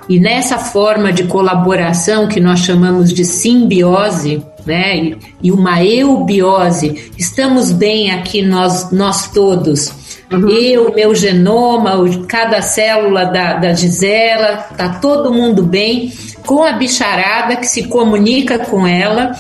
E 0.09 0.19
nessa 0.19 0.59
forma 0.59 1.13
de 1.13 1.25
colaboração 1.25 2.27
que 2.27 2.41
nós 2.41 2.61
chamamos 2.61 3.13
de 3.13 3.25
simbiose, 3.25 4.43
né, 4.67 5.15
e 5.43 5.53
uma 5.53 5.83
eubiose, 5.83 7.13
estamos 7.17 7.71
bem 7.71 8.11
aqui 8.11 8.43
nós, 8.43 8.91
nós 8.91 9.31
todos. 9.31 9.93
Uhum. 10.33 10.49
Eu, 10.49 10.95
meu 10.95 11.15
genoma, 11.15 11.93
cada 12.27 12.61
célula 12.61 13.27
da, 13.27 13.55
da 13.55 13.75
Gisela, 13.75 14.57
tá 14.77 14.99
todo 15.01 15.33
mundo 15.33 15.63
bem 15.63 16.13
com 16.47 16.63
a 16.63 16.73
bicharada 16.73 17.57
que 17.57 17.67
se 17.67 17.85
comunica 17.85 18.59
com 18.59 18.87
ela 18.87 19.33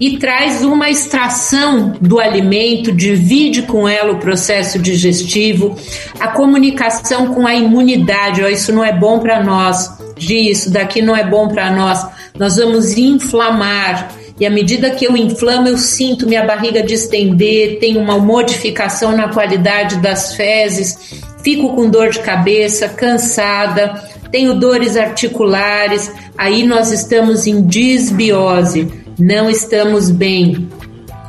e 0.00 0.18
traz 0.18 0.64
uma 0.64 0.90
extração 0.90 1.94
do 2.00 2.18
alimento, 2.18 2.92
divide 2.92 3.62
com 3.62 3.88
ela 3.88 4.12
o 4.12 4.18
processo 4.18 4.78
digestivo, 4.78 5.76
a 6.18 6.28
comunicação 6.28 7.34
com 7.34 7.46
a 7.46 7.54
imunidade. 7.54 8.42
Oh, 8.42 8.48
isso 8.48 8.72
não 8.72 8.84
é 8.84 8.92
bom 8.92 9.18
para 9.18 9.42
nós, 9.42 9.90
isso 10.18 10.70
daqui 10.70 11.02
não 11.02 11.16
é 11.16 11.24
bom 11.24 11.48
para 11.48 11.70
nós. 11.70 12.06
Nós 12.38 12.56
vamos 12.56 12.96
inflamar. 12.96 14.10
E 14.38 14.44
à 14.44 14.50
medida 14.50 14.90
que 14.90 15.04
eu 15.04 15.16
inflamo, 15.16 15.68
eu 15.68 15.78
sinto 15.78 16.26
minha 16.26 16.44
barriga 16.44 16.82
distender, 16.82 17.78
tem 17.78 17.96
uma 17.96 18.18
modificação 18.18 19.16
na 19.16 19.28
qualidade 19.28 19.96
das 19.98 20.34
fezes, 20.34 21.22
fico 21.44 21.72
com 21.76 21.88
dor 21.88 22.10
de 22.10 22.18
cabeça, 22.18 22.88
cansada, 22.88 24.02
tenho 24.34 24.52
dores 24.54 24.96
articulares, 24.96 26.10
aí 26.36 26.66
nós 26.66 26.90
estamos 26.90 27.46
em 27.46 27.64
disbiose, 27.64 28.92
não 29.16 29.48
estamos 29.48 30.10
bem. 30.10 30.68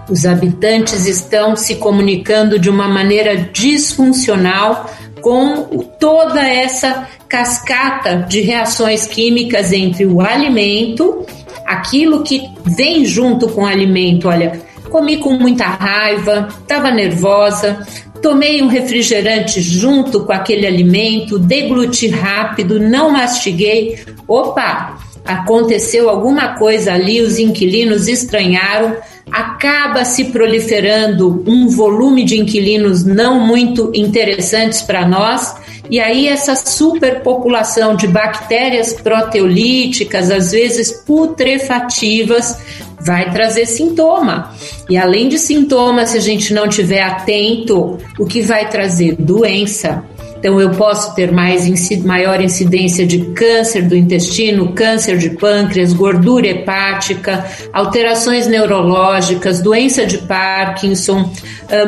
Os 0.10 0.26
habitantes 0.26 1.06
estão 1.06 1.56
se 1.56 1.76
comunicando 1.76 2.58
de 2.58 2.68
uma 2.68 2.88
maneira 2.88 3.38
disfuncional 3.38 4.90
com 5.22 5.84
toda 6.00 6.42
essa 6.42 7.08
cascata 7.30 8.26
de 8.28 8.42
reações 8.42 9.06
químicas 9.06 9.72
entre 9.72 10.08
o 10.08 10.20
alimento, 10.20 11.24
aquilo 11.64 12.24
que 12.24 12.42
vem 12.66 13.06
junto 13.06 13.50
com 13.50 13.62
o 13.62 13.68
alimento. 13.68 14.30
Olha, 14.30 14.60
comi 14.90 15.18
com 15.18 15.34
muita 15.34 15.66
raiva, 15.66 16.48
estava 16.60 16.90
nervosa, 16.90 17.86
tomei 18.22 18.62
um 18.62 18.68
refrigerante 18.68 19.62
junto 19.62 20.26
com 20.26 20.34
aquele 20.34 20.66
alimento, 20.66 21.38
degluti 21.38 22.08
rápido, 22.08 22.80
não 22.80 23.12
mastiguei. 23.12 24.00
Opa, 24.28 24.98
aconteceu 25.26 26.10
alguma 26.10 26.56
coisa 26.56 26.94
ali, 26.94 27.22
os 27.22 27.40
inquilinos 27.40 28.08
estranharam, 28.08 28.96
acaba 29.32 30.06
se 30.06 30.26
proliferando 30.26 31.44
um 31.48 31.68
volume 31.68 32.24
de 32.24 32.40
inquilinos 32.40 33.04
não 33.04 33.40
muito 33.40 33.92
interessantes 33.94 34.82
para 34.82 35.08
nós, 35.08 35.56
e 35.90 36.00
aí 36.00 36.28
essa 36.28 36.56
superpopulação 36.56 37.96
de 37.96 38.08
bactérias 38.08 38.94
proteolíticas, 38.94 40.32
às 40.32 40.52
vezes 40.52 40.92
putrefativas, 40.92 42.58
vai 43.00 43.32
trazer 43.32 43.66
sintoma. 43.66 44.54
E 44.90 44.98
além 44.98 45.30
de 45.30 45.38
sintomas, 45.38 46.10
se 46.10 46.18
a 46.18 46.22
gente 46.22 46.54
não 46.54 46.68
tiver 46.68 47.02
atento, 47.02 47.98
o 48.20 48.26
que 48.26 48.42
vai 48.42 48.70
trazer? 48.70 49.16
Doença. 49.18 50.04
Então, 50.46 50.62
eu 50.62 50.70
posso 50.70 51.16
ter 51.16 51.32
mais, 51.32 51.68
maior 52.04 52.40
incidência 52.40 53.04
de 53.04 53.18
câncer 53.34 53.82
do 53.82 53.96
intestino, 53.96 54.74
câncer 54.74 55.18
de 55.18 55.32
pâncreas, 55.32 55.92
gordura 55.92 56.46
hepática, 56.46 57.44
alterações 57.74 58.46
neurológicas, 58.46 59.60
doença 59.60 60.06
de 60.06 60.20
Parkinson, 60.20 61.32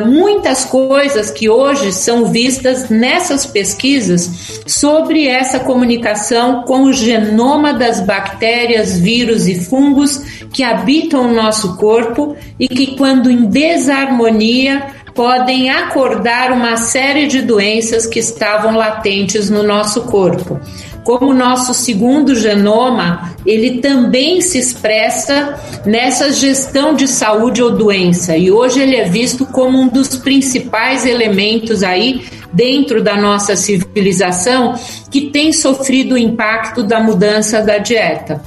muitas 0.04 0.64
coisas 0.64 1.30
que 1.30 1.48
hoje 1.48 1.92
são 1.92 2.32
vistas 2.32 2.90
nessas 2.90 3.46
pesquisas 3.46 4.60
sobre 4.66 5.28
essa 5.28 5.60
comunicação 5.60 6.64
com 6.64 6.82
o 6.82 6.92
genoma 6.92 7.72
das 7.72 8.00
bactérias, 8.00 8.98
vírus 8.98 9.46
e 9.46 9.54
fungos 9.54 10.20
que 10.52 10.64
habitam 10.64 11.30
o 11.30 11.32
nosso 11.32 11.76
corpo 11.76 12.34
e 12.58 12.66
que, 12.66 12.96
quando 12.96 13.30
em 13.30 13.44
desarmonia, 13.44 14.98
podem 15.18 15.68
acordar 15.68 16.52
uma 16.52 16.76
série 16.76 17.26
de 17.26 17.42
doenças 17.42 18.06
que 18.06 18.20
estavam 18.20 18.76
latentes 18.76 19.50
no 19.50 19.64
nosso 19.64 20.02
corpo. 20.02 20.60
Como 21.02 21.32
o 21.32 21.34
nosso 21.34 21.74
segundo 21.74 22.36
genoma, 22.36 23.34
ele 23.44 23.80
também 23.80 24.40
se 24.40 24.60
expressa 24.60 25.58
nessa 25.84 26.30
gestão 26.30 26.94
de 26.94 27.08
saúde 27.08 27.60
ou 27.60 27.72
doença, 27.72 28.36
e 28.36 28.52
hoje 28.52 28.80
ele 28.80 28.94
é 28.94 29.08
visto 29.08 29.44
como 29.44 29.76
um 29.76 29.88
dos 29.88 30.14
principais 30.18 31.04
elementos 31.04 31.82
aí 31.82 32.24
dentro 32.52 33.02
da 33.02 33.16
nossa 33.16 33.56
civilização 33.56 34.78
que 35.10 35.32
tem 35.32 35.52
sofrido 35.52 36.14
o 36.14 36.18
impacto 36.18 36.84
da 36.84 37.00
mudança 37.00 37.60
da 37.60 37.78
dieta. 37.78 38.40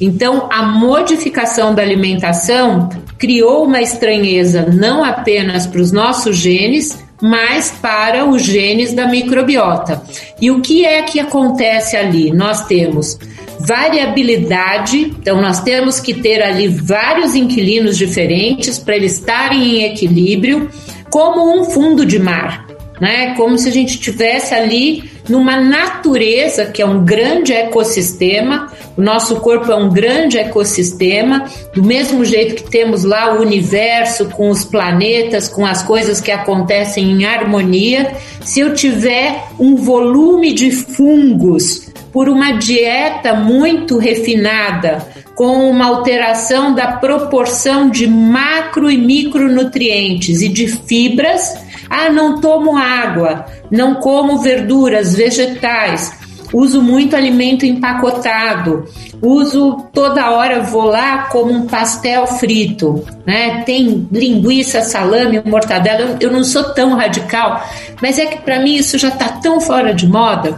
Então, 0.00 0.48
a 0.50 0.62
modificação 0.62 1.74
da 1.74 1.82
alimentação 1.82 2.88
criou 3.18 3.64
uma 3.64 3.80
estranheza 3.80 4.66
não 4.72 5.04
apenas 5.04 5.66
para 5.66 5.80
os 5.80 5.92
nossos 5.92 6.36
genes, 6.36 6.98
mas 7.22 7.70
para 7.70 8.24
os 8.24 8.42
genes 8.42 8.92
da 8.92 9.06
microbiota. 9.06 10.02
E 10.40 10.50
o 10.50 10.60
que 10.60 10.84
é 10.84 11.02
que 11.02 11.18
acontece 11.18 11.96
ali? 11.96 12.30
Nós 12.30 12.66
temos 12.66 13.18
variabilidade, 13.60 15.14
então 15.18 15.40
nós 15.40 15.60
temos 15.60 16.00
que 16.00 16.12
ter 16.12 16.42
ali 16.42 16.68
vários 16.68 17.34
inquilinos 17.34 17.96
diferentes 17.96 18.78
para 18.78 18.96
eles 18.96 19.14
estarem 19.14 19.62
em 19.62 19.84
equilíbrio, 19.84 20.68
como 21.08 21.58
um 21.58 21.64
fundo 21.64 22.04
de 22.04 22.18
mar, 22.18 22.66
né? 23.00 23.34
Como 23.36 23.56
se 23.56 23.68
a 23.68 23.72
gente 23.72 23.98
tivesse 23.98 24.52
ali 24.54 25.13
numa 25.28 25.60
natureza 25.60 26.66
que 26.66 26.82
é 26.82 26.86
um 26.86 27.04
grande 27.04 27.52
ecossistema. 27.52 28.72
O 28.96 29.02
nosso 29.02 29.36
corpo 29.36 29.70
é 29.72 29.76
um 29.76 29.90
grande 29.90 30.38
ecossistema, 30.38 31.44
do 31.74 31.82
mesmo 31.82 32.24
jeito 32.24 32.62
que 32.62 32.70
temos 32.70 33.04
lá 33.04 33.34
o 33.34 33.40
universo 33.40 34.26
com 34.26 34.50
os 34.50 34.64
planetas, 34.64 35.48
com 35.48 35.66
as 35.66 35.82
coisas 35.82 36.20
que 36.20 36.30
acontecem 36.30 37.10
em 37.10 37.24
harmonia. 37.24 38.12
Se 38.42 38.60
eu 38.60 38.74
tiver 38.74 39.48
um 39.58 39.76
volume 39.76 40.52
de 40.52 40.70
fungos 40.70 41.92
por 42.12 42.28
uma 42.28 42.52
dieta 42.52 43.34
muito 43.34 43.98
refinada, 43.98 45.04
com 45.34 45.68
uma 45.68 45.86
alteração 45.86 46.74
da 46.74 46.92
proporção 46.92 47.90
de 47.90 48.06
macro 48.06 48.90
e 48.90 48.96
micronutrientes 48.96 50.40
e 50.40 50.48
de 50.48 50.68
fibras. 50.68 51.63
Ah, 51.88 52.10
não 52.10 52.40
tomo 52.40 52.76
água, 52.76 53.46
não 53.70 53.96
como 53.96 54.38
verduras, 54.38 55.14
vegetais 55.14 56.24
uso 56.54 56.80
muito 56.80 57.16
alimento 57.16 57.66
empacotado, 57.66 58.84
uso 59.20 59.88
toda 59.92 60.30
hora, 60.30 60.62
vou 60.62 60.84
lá 60.84 61.24
como 61.24 61.52
um 61.52 61.66
pastel 61.66 62.28
frito, 62.28 63.04
né? 63.26 63.64
Tem 63.66 64.06
linguiça, 64.10 64.80
salame, 64.80 65.42
mortadela. 65.44 66.16
Eu, 66.20 66.30
não 66.30 66.44
sou 66.44 66.62
tão 66.72 66.94
radical, 66.94 67.60
mas 68.00 68.20
é 68.20 68.26
que 68.26 68.38
para 68.38 68.60
mim 68.60 68.76
isso 68.76 68.96
já 68.96 69.08
está 69.08 69.28
tão 69.28 69.60
fora 69.60 69.92
de 69.92 70.06
moda, 70.06 70.56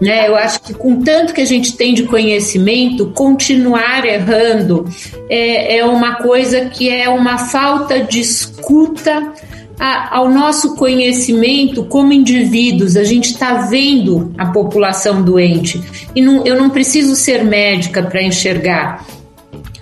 né? 0.00 0.26
Eu 0.26 0.34
acho 0.34 0.60
que 0.60 0.74
com 0.74 1.00
tanto 1.00 1.32
que 1.32 1.40
a 1.40 1.46
gente 1.46 1.76
tem 1.76 1.94
de 1.94 2.02
conhecimento, 2.02 3.12
continuar 3.14 4.04
errando 4.04 4.88
é, 5.30 5.78
é 5.78 5.84
uma 5.84 6.16
coisa 6.16 6.66
que 6.66 6.90
é 6.90 7.08
uma 7.08 7.38
falta 7.38 8.00
de 8.00 8.18
escuta 8.18 9.32
a, 9.78 10.16
ao 10.16 10.28
nosso 10.28 10.74
conhecimento 10.74 11.84
como 11.84 12.12
indivíduos, 12.12 12.96
a 12.96 13.04
gente 13.04 13.32
está 13.32 13.54
vendo 13.68 14.32
a 14.38 14.46
população 14.46 15.22
doente 15.22 15.82
e 16.14 16.22
não, 16.22 16.46
eu 16.46 16.56
não 16.56 16.70
preciso 16.70 17.14
ser 17.14 17.44
médica 17.44 18.02
para 18.02 18.22
enxergar. 18.22 19.04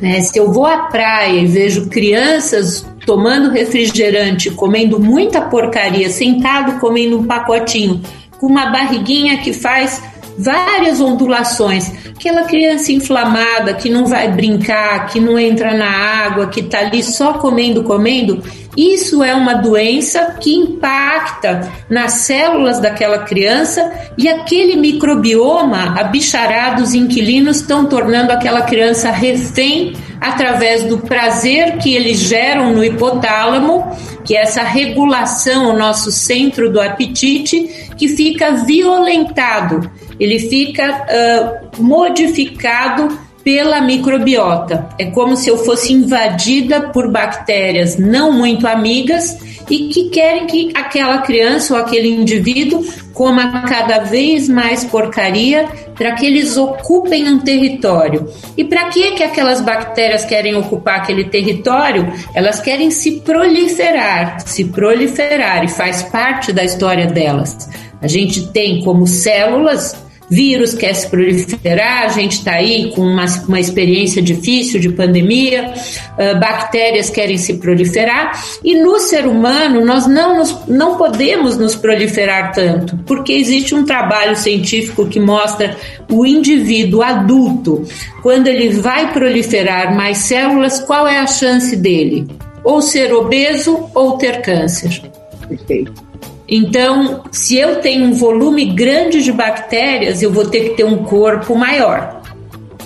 É, 0.02 0.20
se 0.20 0.38
eu 0.38 0.52
vou 0.52 0.66
à 0.66 0.86
praia 0.88 1.40
e 1.40 1.46
vejo 1.46 1.88
crianças 1.88 2.84
tomando 3.06 3.50
refrigerante, 3.50 4.50
comendo 4.50 4.98
muita 4.98 5.40
porcaria, 5.40 6.10
sentado 6.10 6.80
comendo 6.80 7.18
um 7.18 7.24
pacotinho, 7.24 8.02
com 8.38 8.46
uma 8.46 8.66
barriguinha 8.66 9.38
que 9.38 9.52
faz 9.52 10.02
várias 10.38 11.00
ondulações. 11.00 11.90
Aquela 12.08 12.44
criança 12.44 12.92
inflamada 12.92 13.74
que 13.74 13.90
não 13.90 14.06
vai 14.06 14.30
brincar, 14.30 15.06
que 15.06 15.20
não 15.20 15.38
entra 15.38 15.74
na 15.74 15.88
água, 15.88 16.48
que 16.48 16.60
está 16.60 16.80
ali 16.80 17.02
só 17.02 17.34
comendo, 17.34 17.82
comendo, 17.84 18.42
isso 18.76 19.22
é 19.22 19.32
uma 19.34 19.54
doença 19.54 20.36
que 20.40 20.52
impacta 20.52 21.70
nas 21.88 22.12
células 22.12 22.80
daquela 22.80 23.18
criança 23.18 23.92
e 24.18 24.28
aquele 24.28 24.76
microbioma, 24.76 25.94
a 25.96 26.04
bicharada, 26.04 26.82
os 26.82 26.92
inquilinos 26.92 27.58
estão 27.58 27.86
tornando 27.86 28.32
aquela 28.32 28.62
criança 28.62 29.10
refém 29.10 29.94
através 30.20 30.84
do 30.84 30.98
prazer 30.98 31.76
que 31.78 31.94
eles 31.94 32.18
geram 32.18 32.72
no 32.72 32.82
hipotálamo, 32.82 33.84
que 34.24 34.36
é 34.36 34.42
essa 34.42 34.62
regulação, 34.62 35.68
o 35.68 35.78
nosso 35.78 36.10
centro 36.10 36.72
do 36.72 36.80
apetite, 36.80 37.90
que 37.96 38.08
fica 38.08 38.52
violentado, 38.52 39.88
ele 40.18 40.38
fica 40.38 41.06
uh, 41.06 41.82
modificado 41.82 43.18
pela 43.44 43.82
microbiota. 43.82 44.88
É 44.98 45.04
como 45.06 45.36
se 45.36 45.50
eu 45.50 45.58
fosse 45.58 45.92
invadida 45.92 46.88
por 46.88 47.10
bactérias 47.10 47.98
não 47.98 48.32
muito 48.32 48.66
amigas 48.66 49.38
e 49.68 49.88
que 49.88 50.08
querem 50.08 50.46
que 50.46 50.70
aquela 50.74 51.18
criança 51.18 51.74
ou 51.74 51.80
aquele 51.80 52.08
indivíduo 52.08 52.84
coma 53.12 53.62
cada 53.62 54.00
vez 54.00 54.48
mais 54.48 54.84
porcaria 54.84 55.68
para 55.94 56.12
que 56.12 56.26
eles 56.26 56.56
ocupem 56.56 57.28
um 57.28 57.38
território. 57.38 58.28
E 58.56 58.64
para 58.64 58.88
que 58.88 59.12
que 59.12 59.22
aquelas 59.22 59.60
bactérias 59.60 60.24
querem 60.24 60.56
ocupar 60.56 60.96
aquele 60.96 61.24
território? 61.24 62.12
Elas 62.34 62.60
querem 62.60 62.90
se 62.90 63.20
proliferar, 63.20 64.40
se 64.40 64.64
proliferar 64.64 65.64
e 65.64 65.68
faz 65.68 66.02
parte 66.02 66.52
da 66.52 66.64
história 66.64 67.06
delas. 67.06 67.68
A 68.00 68.08
gente 68.08 68.48
tem 68.48 68.82
como 68.82 69.06
células 69.06 70.03
vírus 70.34 70.74
quer 70.74 70.94
se 70.94 71.08
proliferar, 71.08 72.04
a 72.04 72.08
gente 72.08 72.38
está 72.38 72.52
aí 72.52 72.92
com 72.92 73.02
uma, 73.02 73.24
uma 73.46 73.60
experiência 73.60 74.20
difícil 74.20 74.80
de 74.80 74.90
pandemia, 74.90 75.72
uh, 75.72 76.38
bactérias 76.38 77.08
querem 77.08 77.38
se 77.38 77.54
proliferar, 77.54 78.32
e 78.62 78.74
no 78.74 78.98
ser 78.98 79.26
humano 79.26 79.84
nós 79.84 80.06
não, 80.06 80.38
nos, 80.38 80.66
não 80.66 80.96
podemos 80.96 81.56
nos 81.56 81.74
proliferar 81.74 82.52
tanto, 82.52 82.96
porque 83.06 83.32
existe 83.32 83.74
um 83.74 83.84
trabalho 83.84 84.36
científico 84.36 85.06
que 85.06 85.20
mostra 85.20 85.76
o 86.10 86.26
indivíduo 86.26 87.02
adulto, 87.02 87.84
quando 88.22 88.48
ele 88.48 88.70
vai 88.70 89.12
proliferar 89.12 89.94
mais 89.94 90.18
células, 90.18 90.80
qual 90.80 91.06
é 91.06 91.18
a 91.18 91.26
chance 91.26 91.76
dele? 91.76 92.26
Ou 92.62 92.80
ser 92.80 93.12
obeso 93.12 93.90
ou 93.94 94.16
ter 94.16 94.40
câncer. 94.40 95.02
Perfeito. 95.48 96.03
Então, 96.48 97.22
se 97.32 97.56
eu 97.56 97.80
tenho 97.80 98.06
um 98.06 98.12
volume 98.12 98.66
grande 98.66 99.22
de 99.22 99.32
bactérias, 99.32 100.22
eu 100.22 100.30
vou 100.30 100.46
ter 100.46 100.70
que 100.70 100.76
ter 100.76 100.84
um 100.84 100.98
corpo 100.98 101.54
maior. 101.54 102.22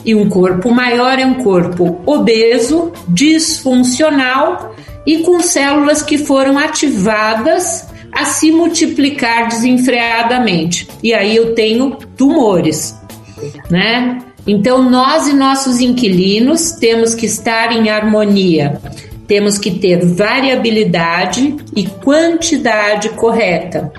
E 0.05 0.15
um 0.15 0.29
corpo 0.29 0.71
maior 0.71 1.19
é 1.19 1.27
um 1.27 1.35
corpo 1.35 2.01
obeso, 2.07 2.93
disfuncional 3.09 4.75
e 5.05 5.19
com 5.19 5.41
células 5.41 6.03
que 6.03 6.19
foram 6.19 6.57
ativadas 6.57 7.89
a 8.13 8.25
se 8.25 8.51
multiplicar 8.51 9.49
desenfreadamente. 9.49 10.89
E 11.03 11.13
aí 11.13 11.35
eu 11.35 11.55
tenho 11.55 11.97
tumores, 12.17 12.97
né? 13.69 14.19
Então 14.47 14.89
nós 14.89 15.27
e 15.29 15.35
nossos 15.35 15.81
inquilinos 15.81 16.73
temos 16.73 17.15
que 17.15 17.27
estar 17.27 17.73
em 17.73 17.91
harmonia 17.91 18.81
temos 19.29 19.59
que 19.59 19.71
ter 19.73 20.05
variabilidade 20.05 21.55
e 21.77 21.87
quantidade 21.87 23.11
correta. 23.11 23.93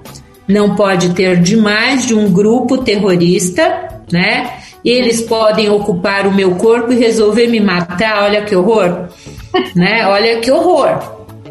Não 0.48 0.76
pode 0.76 1.13
ter 1.13 1.39
demais 1.39 2.08
de 2.08 2.15
um 2.15 2.32
grupo 2.32 2.80
terrorista, 2.80 3.88
né? 4.12 4.54
Eles 4.84 5.22
podem 5.22 5.70
ocupar 5.70 6.26
o 6.26 6.34
meu 6.34 6.56
corpo 6.56 6.92
e 6.92 6.98
resolver 6.98 7.48
me 7.48 7.60
matar. 7.60 8.24
Olha 8.24 8.42
que 8.42 8.56
horror, 8.56 9.10
né? 9.76 10.08
Olha 10.08 10.39
que 10.39 10.50
horror, 10.50 10.98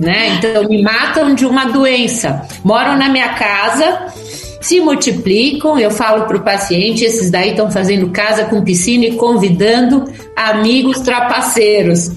né? 0.01 0.39
Então 0.39 0.69
me 0.69 0.83
matam 0.83 1.37
de 1.37 1.47
uma 1.47 1.67
doença. 1.67 2.49
Moram 2.65 2.97
na 2.97 3.09
minha 3.09 3.35
casa, 3.35 4.07
se 4.61 4.81
multiplicam. 4.81 5.79
Eu 5.79 5.93
falo 5.93 6.25
para 6.25 6.37
o 6.37 6.43
paciente: 6.43 7.05
esses 7.05 7.31
daí 7.31 7.51
estão 7.51 7.71
fazendo 7.71 8.11
casa 8.11 8.47
com 8.47 8.65
piscina 8.65 9.05
e 9.05 9.15
convidando 9.15 10.05
amigos 10.35 10.99
trapaceiros. 11.01 12.11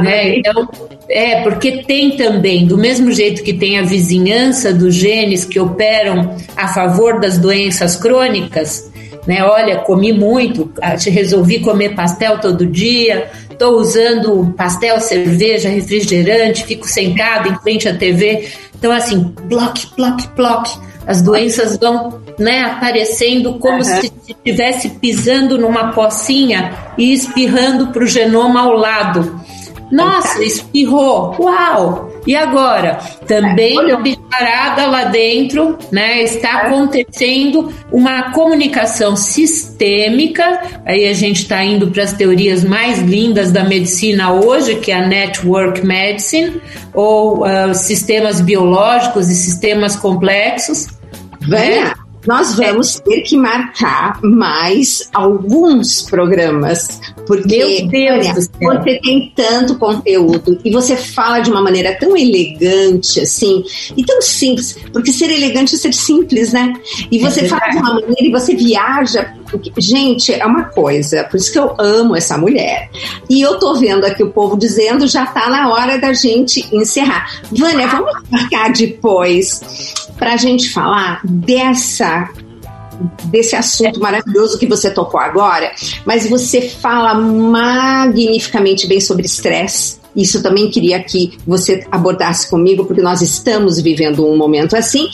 Né? 0.00 0.38
Então, 0.38 0.68
é, 1.08 1.42
porque 1.42 1.82
tem 1.82 2.16
também, 2.16 2.66
do 2.66 2.78
mesmo 2.78 3.12
jeito 3.12 3.42
que 3.42 3.52
tem 3.52 3.78
a 3.78 3.82
vizinhança 3.82 4.72
dos 4.72 4.94
genes 4.94 5.44
que 5.44 5.60
operam 5.60 6.36
a 6.56 6.68
favor 6.68 7.20
das 7.20 7.38
doenças 7.38 7.96
crônicas, 7.96 8.90
né? 9.26 9.42
Olha, 9.44 9.78
comi 9.78 10.12
muito, 10.12 10.70
ah, 10.80 10.96
resolvi 10.96 11.60
comer 11.60 11.94
pastel 11.94 12.38
todo 12.38 12.66
dia, 12.66 13.30
estou 13.50 13.78
usando 13.78 14.52
pastel, 14.56 15.00
cerveja, 15.00 15.68
refrigerante, 15.68 16.64
fico 16.64 16.86
sentado 16.86 17.48
em 17.48 17.56
frente 17.58 17.88
à 17.88 17.94
TV. 17.94 18.48
Então, 18.76 18.92
assim, 18.92 19.32
bloque, 19.44 19.86
bloque, 19.96 20.28
bloque. 20.36 20.78
As 21.06 21.20
doenças 21.20 21.76
vão 21.76 22.20
né, 22.38 22.62
aparecendo 22.62 23.58
como 23.58 23.76
uhum. 23.76 23.84
se 23.84 24.12
estivesse 24.28 24.88
pisando 24.88 25.58
numa 25.58 25.92
pocinha 25.92 26.72
e 26.96 27.12
espirrando 27.12 27.88
para 27.88 28.04
o 28.04 28.06
genoma 28.06 28.62
ao 28.62 28.72
lado. 28.72 29.40
Nossa, 29.90 30.42
espirrou! 30.42 31.34
Uau! 31.38 32.10
E 32.26 32.34
agora? 32.34 32.98
Também 33.26 33.78
é, 33.90 33.96
bicharada 34.00 34.86
lá 34.86 35.04
dentro, 35.04 35.78
né? 35.92 36.22
Está 36.22 36.48
é. 36.48 36.66
acontecendo 36.66 37.72
uma 37.92 38.32
comunicação 38.32 39.14
sistêmica. 39.14 40.62
Aí 40.86 41.06
a 41.06 41.12
gente 41.12 41.42
está 41.42 41.62
indo 41.62 41.90
para 41.90 42.02
as 42.02 42.12
teorias 42.12 42.64
mais 42.64 42.98
lindas 43.00 43.52
da 43.52 43.64
medicina 43.64 44.32
hoje, 44.32 44.76
que 44.76 44.90
é 44.90 44.96
a 44.96 45.06
Network 45.06 45.84
Medicine, 45.84 46.60
ou 46.94 47.44
uh, 47.44 47.74
sistemas 47.74 48.40
biológicos 48.40 49.28
e 49.28 49.34
sistemas 49.34 49.96
complexos. 49.96 50.88
Venha! 51.40 51.84
Né? 51.84 52.03
Nós 52.26 52.54
vamos 52.54 53.00
ter 53.00 53.22
que 53.22 53.36
marcar 53.36 54.20
mais 54.22 55.08
alguns 55.12 56.02
programas, 56.02 57.00
porque 57.26 57.88
olha, 58.10 58.34
você 58.34 59.00
tem 59.00 59.32
tanto 59.34 59.76
conteúdo 59.78 60.58
e 60.64 60.70
você 60.70 60.96
fala 60.96 61.40
de 61.40 61.50
uma 61.50 61.60
maneira 61.60 61.96
tão 61.98 62.16
elegante 62.16 63.20
assim 63.20 63.64
e 63.96 64.04
tão 64.04 64.20
simples, 64.22 64.76
porque 64.92 65.12
ser 65.12 65.30
elegante 65.30 65.74
é 65.74 65.78
ser 65.78 65.92
simples, 65.92 66.52
né? 66.52 66.72
E 67.10 67.18
você 67.18 67.44
é 67.44 67.48
fala 67.48 67.68
de 67.70 67.78
uma 67.78 67.94
maneira 67.94 68.22
e 68.22 68.30
você 68.30 68.54
viaja. 68.54 69.34
Gente, 69.78 70.32
é 70.32 70.44
uma 70.44 70.64
coisa, 70.64 71.24
por 71.24 71.36
isso 71.36 71.52
que 71.52 71.58
eu 71.58 71.74
amo 71.78 72.16
essa 72.16 72.36
mulher. 72.36 72.90
E 73.30 73.40
eu 73.40 73.58
tô 73.58 73.74
vendo 73.74 74.04
aqui 74.04 74.22
o 74.22 74.30
povo 74.30 74.56
dizendo 74.56 75.06
já 75.06 75.26
tá 75.26 75.48
na 75.48 75.68
hora 75.68 75.98
da 75.98 76.12
gente 76.12 76.66
encerrar. 76.74 77.40
Vânia, 77.52 77.86
vamos 77.86 78.12
marcar 78.30 78.72
depois 78.72 79.60
para 80.18 80.34
a 80.34 80.36
gente 80.36 80.70
falar 80.70 81.20
dessa 81.24 82.28
desse 83.24 83.56
assunto 83.56 83.98
maravilhoso 83.98 84.56
que 84.56 84.66
você 84.66 84.88
tocou 84.88 85.18
agora, 85.18 85.72
mas 86.06 86.28
você 86.28 86.68
fala 86.68 87.14
magnificamente 87.14 88.86
bem 88.86 89.00
sobre 89.00 89.26
estresse 89.26 90.03
isso 90.14 90.42
também 90.42 90.70
queria 90.70 91.02
que 91.02 91.32
você 91.46 91.84
abordasse 91.90 92.48
comigo, 92.48 92.84
porque 92.84 93.02
nós 93.02 93.20
estamos 93.20 93.80
vivendo 93.80 94.26
um 94.26 94.36
momento 94.36 94.76
assim. 94.76 95.08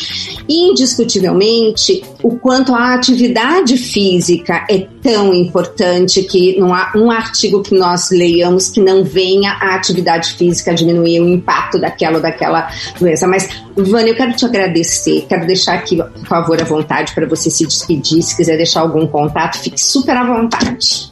Indiscutivelmente, 0.48 2.02
o 2.22 2.36
quanto 2.36 2.74
a 2.74 2.94
atividade 2.94 3.76
física 3.76 4.66
é 4.68 4.86
tão 5.02 5.32
importante 5.32 6.22
que 6.22 6.58
não 6.58 6.74
há 6.74 6.92
um 6.94 7.10
artigo 7.10 7.62
que 7.62 7.74
nós 7.74 8.10
leiamos 8.10 8.68
que 8.68 8.80
não 8.80 9.02
venha 9.02 9.52
a 9.52 9.74
atividade 9.74 10.34
física 10.34 10.74
diminuir 10.74 11.20
o 11.20 11.28
impacto 11.28 11.80
daquela 11.80 12.16
ou 12.16 12.22
daquela 12.22 12.68
doença. 12.98 13.26
Mas, 13.26 13.48
Vânia, 13.76 14.10
eu 14.10 14.16
quero 14.16 14.32
te 14.34 14.44
agradecer, 14.44 15.24
quero 15.28 15.46
deixar 15.46 15.74
aqui, 15.74 15.96
por 15.96 16.26
favor, 16.26 16.60
à 16.60 16.64
vontade 16.64 17.12
para 17.14 17.26
você 17.26 17.50
se 17.50 17.66
despedir. 17.66 18.22
Se 18.22 18.36
quiser 18.36 18.56
deixar 18.56 18.80
algum 18.80 19.06
contato, 19.06 19.58
fique 19.58 19.80
super 19.80 20.16
à 20.16 20.24
vontade. 20.24 21.09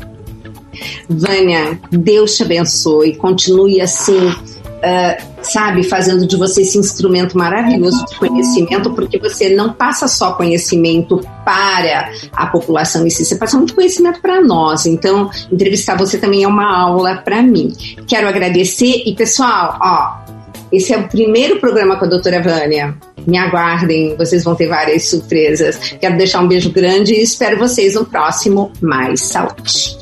Vânia, 1.07 1.79
Deus 1.91 2.37
te 2.37 2.41
abençoe, 2.41 3.15
continue 3.17 3.79
assim 3.79 4.33
uh, 4.81 5.23
sabe, 5.41 5.83
fazendo 5.83 6.25
de 6.25 6.35
você 6.35 6.61
esse 6.61 6.77
instrumento 6.77 7.37
maravilhoso 7.37 8.05
de 8.05 8.15
conhecimento, 8.17 8.91
porque 8.91 9.17
você 9.17 9.49
não 9.49 9.73
passa 9.73 10.07
só 10.07 10.33
conhecimento 10.33 11.21
para 11.45 12.11
a 12.33 12.47
população 12.47 13.05
em 13.05 13.09
si, 13.09 13.23
você 13.23 13.35
passa 13.35 13.57
muito 13.57 13.75
conhecimento 13.75 14.21
para 14.21 14.41
nós. 14.41 14.85
Então, 14.85 15.29
entrevistar 15.51 15.97
você 15.97 16.17
também 16.17 16.43
é 16.43 16.47
uma 16.47 16.77
aula 16.77 17.17
para 17.17 17.41
mim. 17.41 17.73
Quero 18.07 18.27
agradecer 18.27 19.03
e, 19.05 19.15
pessoal, 19.15 19.77
ó, 19.81 20.31
esse 20.71 20.93
é 20.93 20.97
o 20.97 21.07
primeiro 21.07 21.59
programa 21.59 21.97
com 21.97 22.05
a 22.05 22.07
doutora 22.07 22.41
Vânia. 22.41 22.95
Me 23.27 23.37
aguardem, 23.37 24.15
vocês 24.17 24.43
vão 24.43 24.55
ter 24.55 24.67
várias 24.67 25.09
surpresas. 25.09 25.77
Quero 25.99 26.17
deixar 26.17 26.39
um 26.39 26.47
beijo 26.47 26.71
grande 26.71 27.13
e 27.13 27.21
espero 27.21 27.57
vocês 27.57 27.95
no 27.95 28.05
próximo 28.05 28.71
Mais 28.81 29.21
Saúde. 29.21 30.00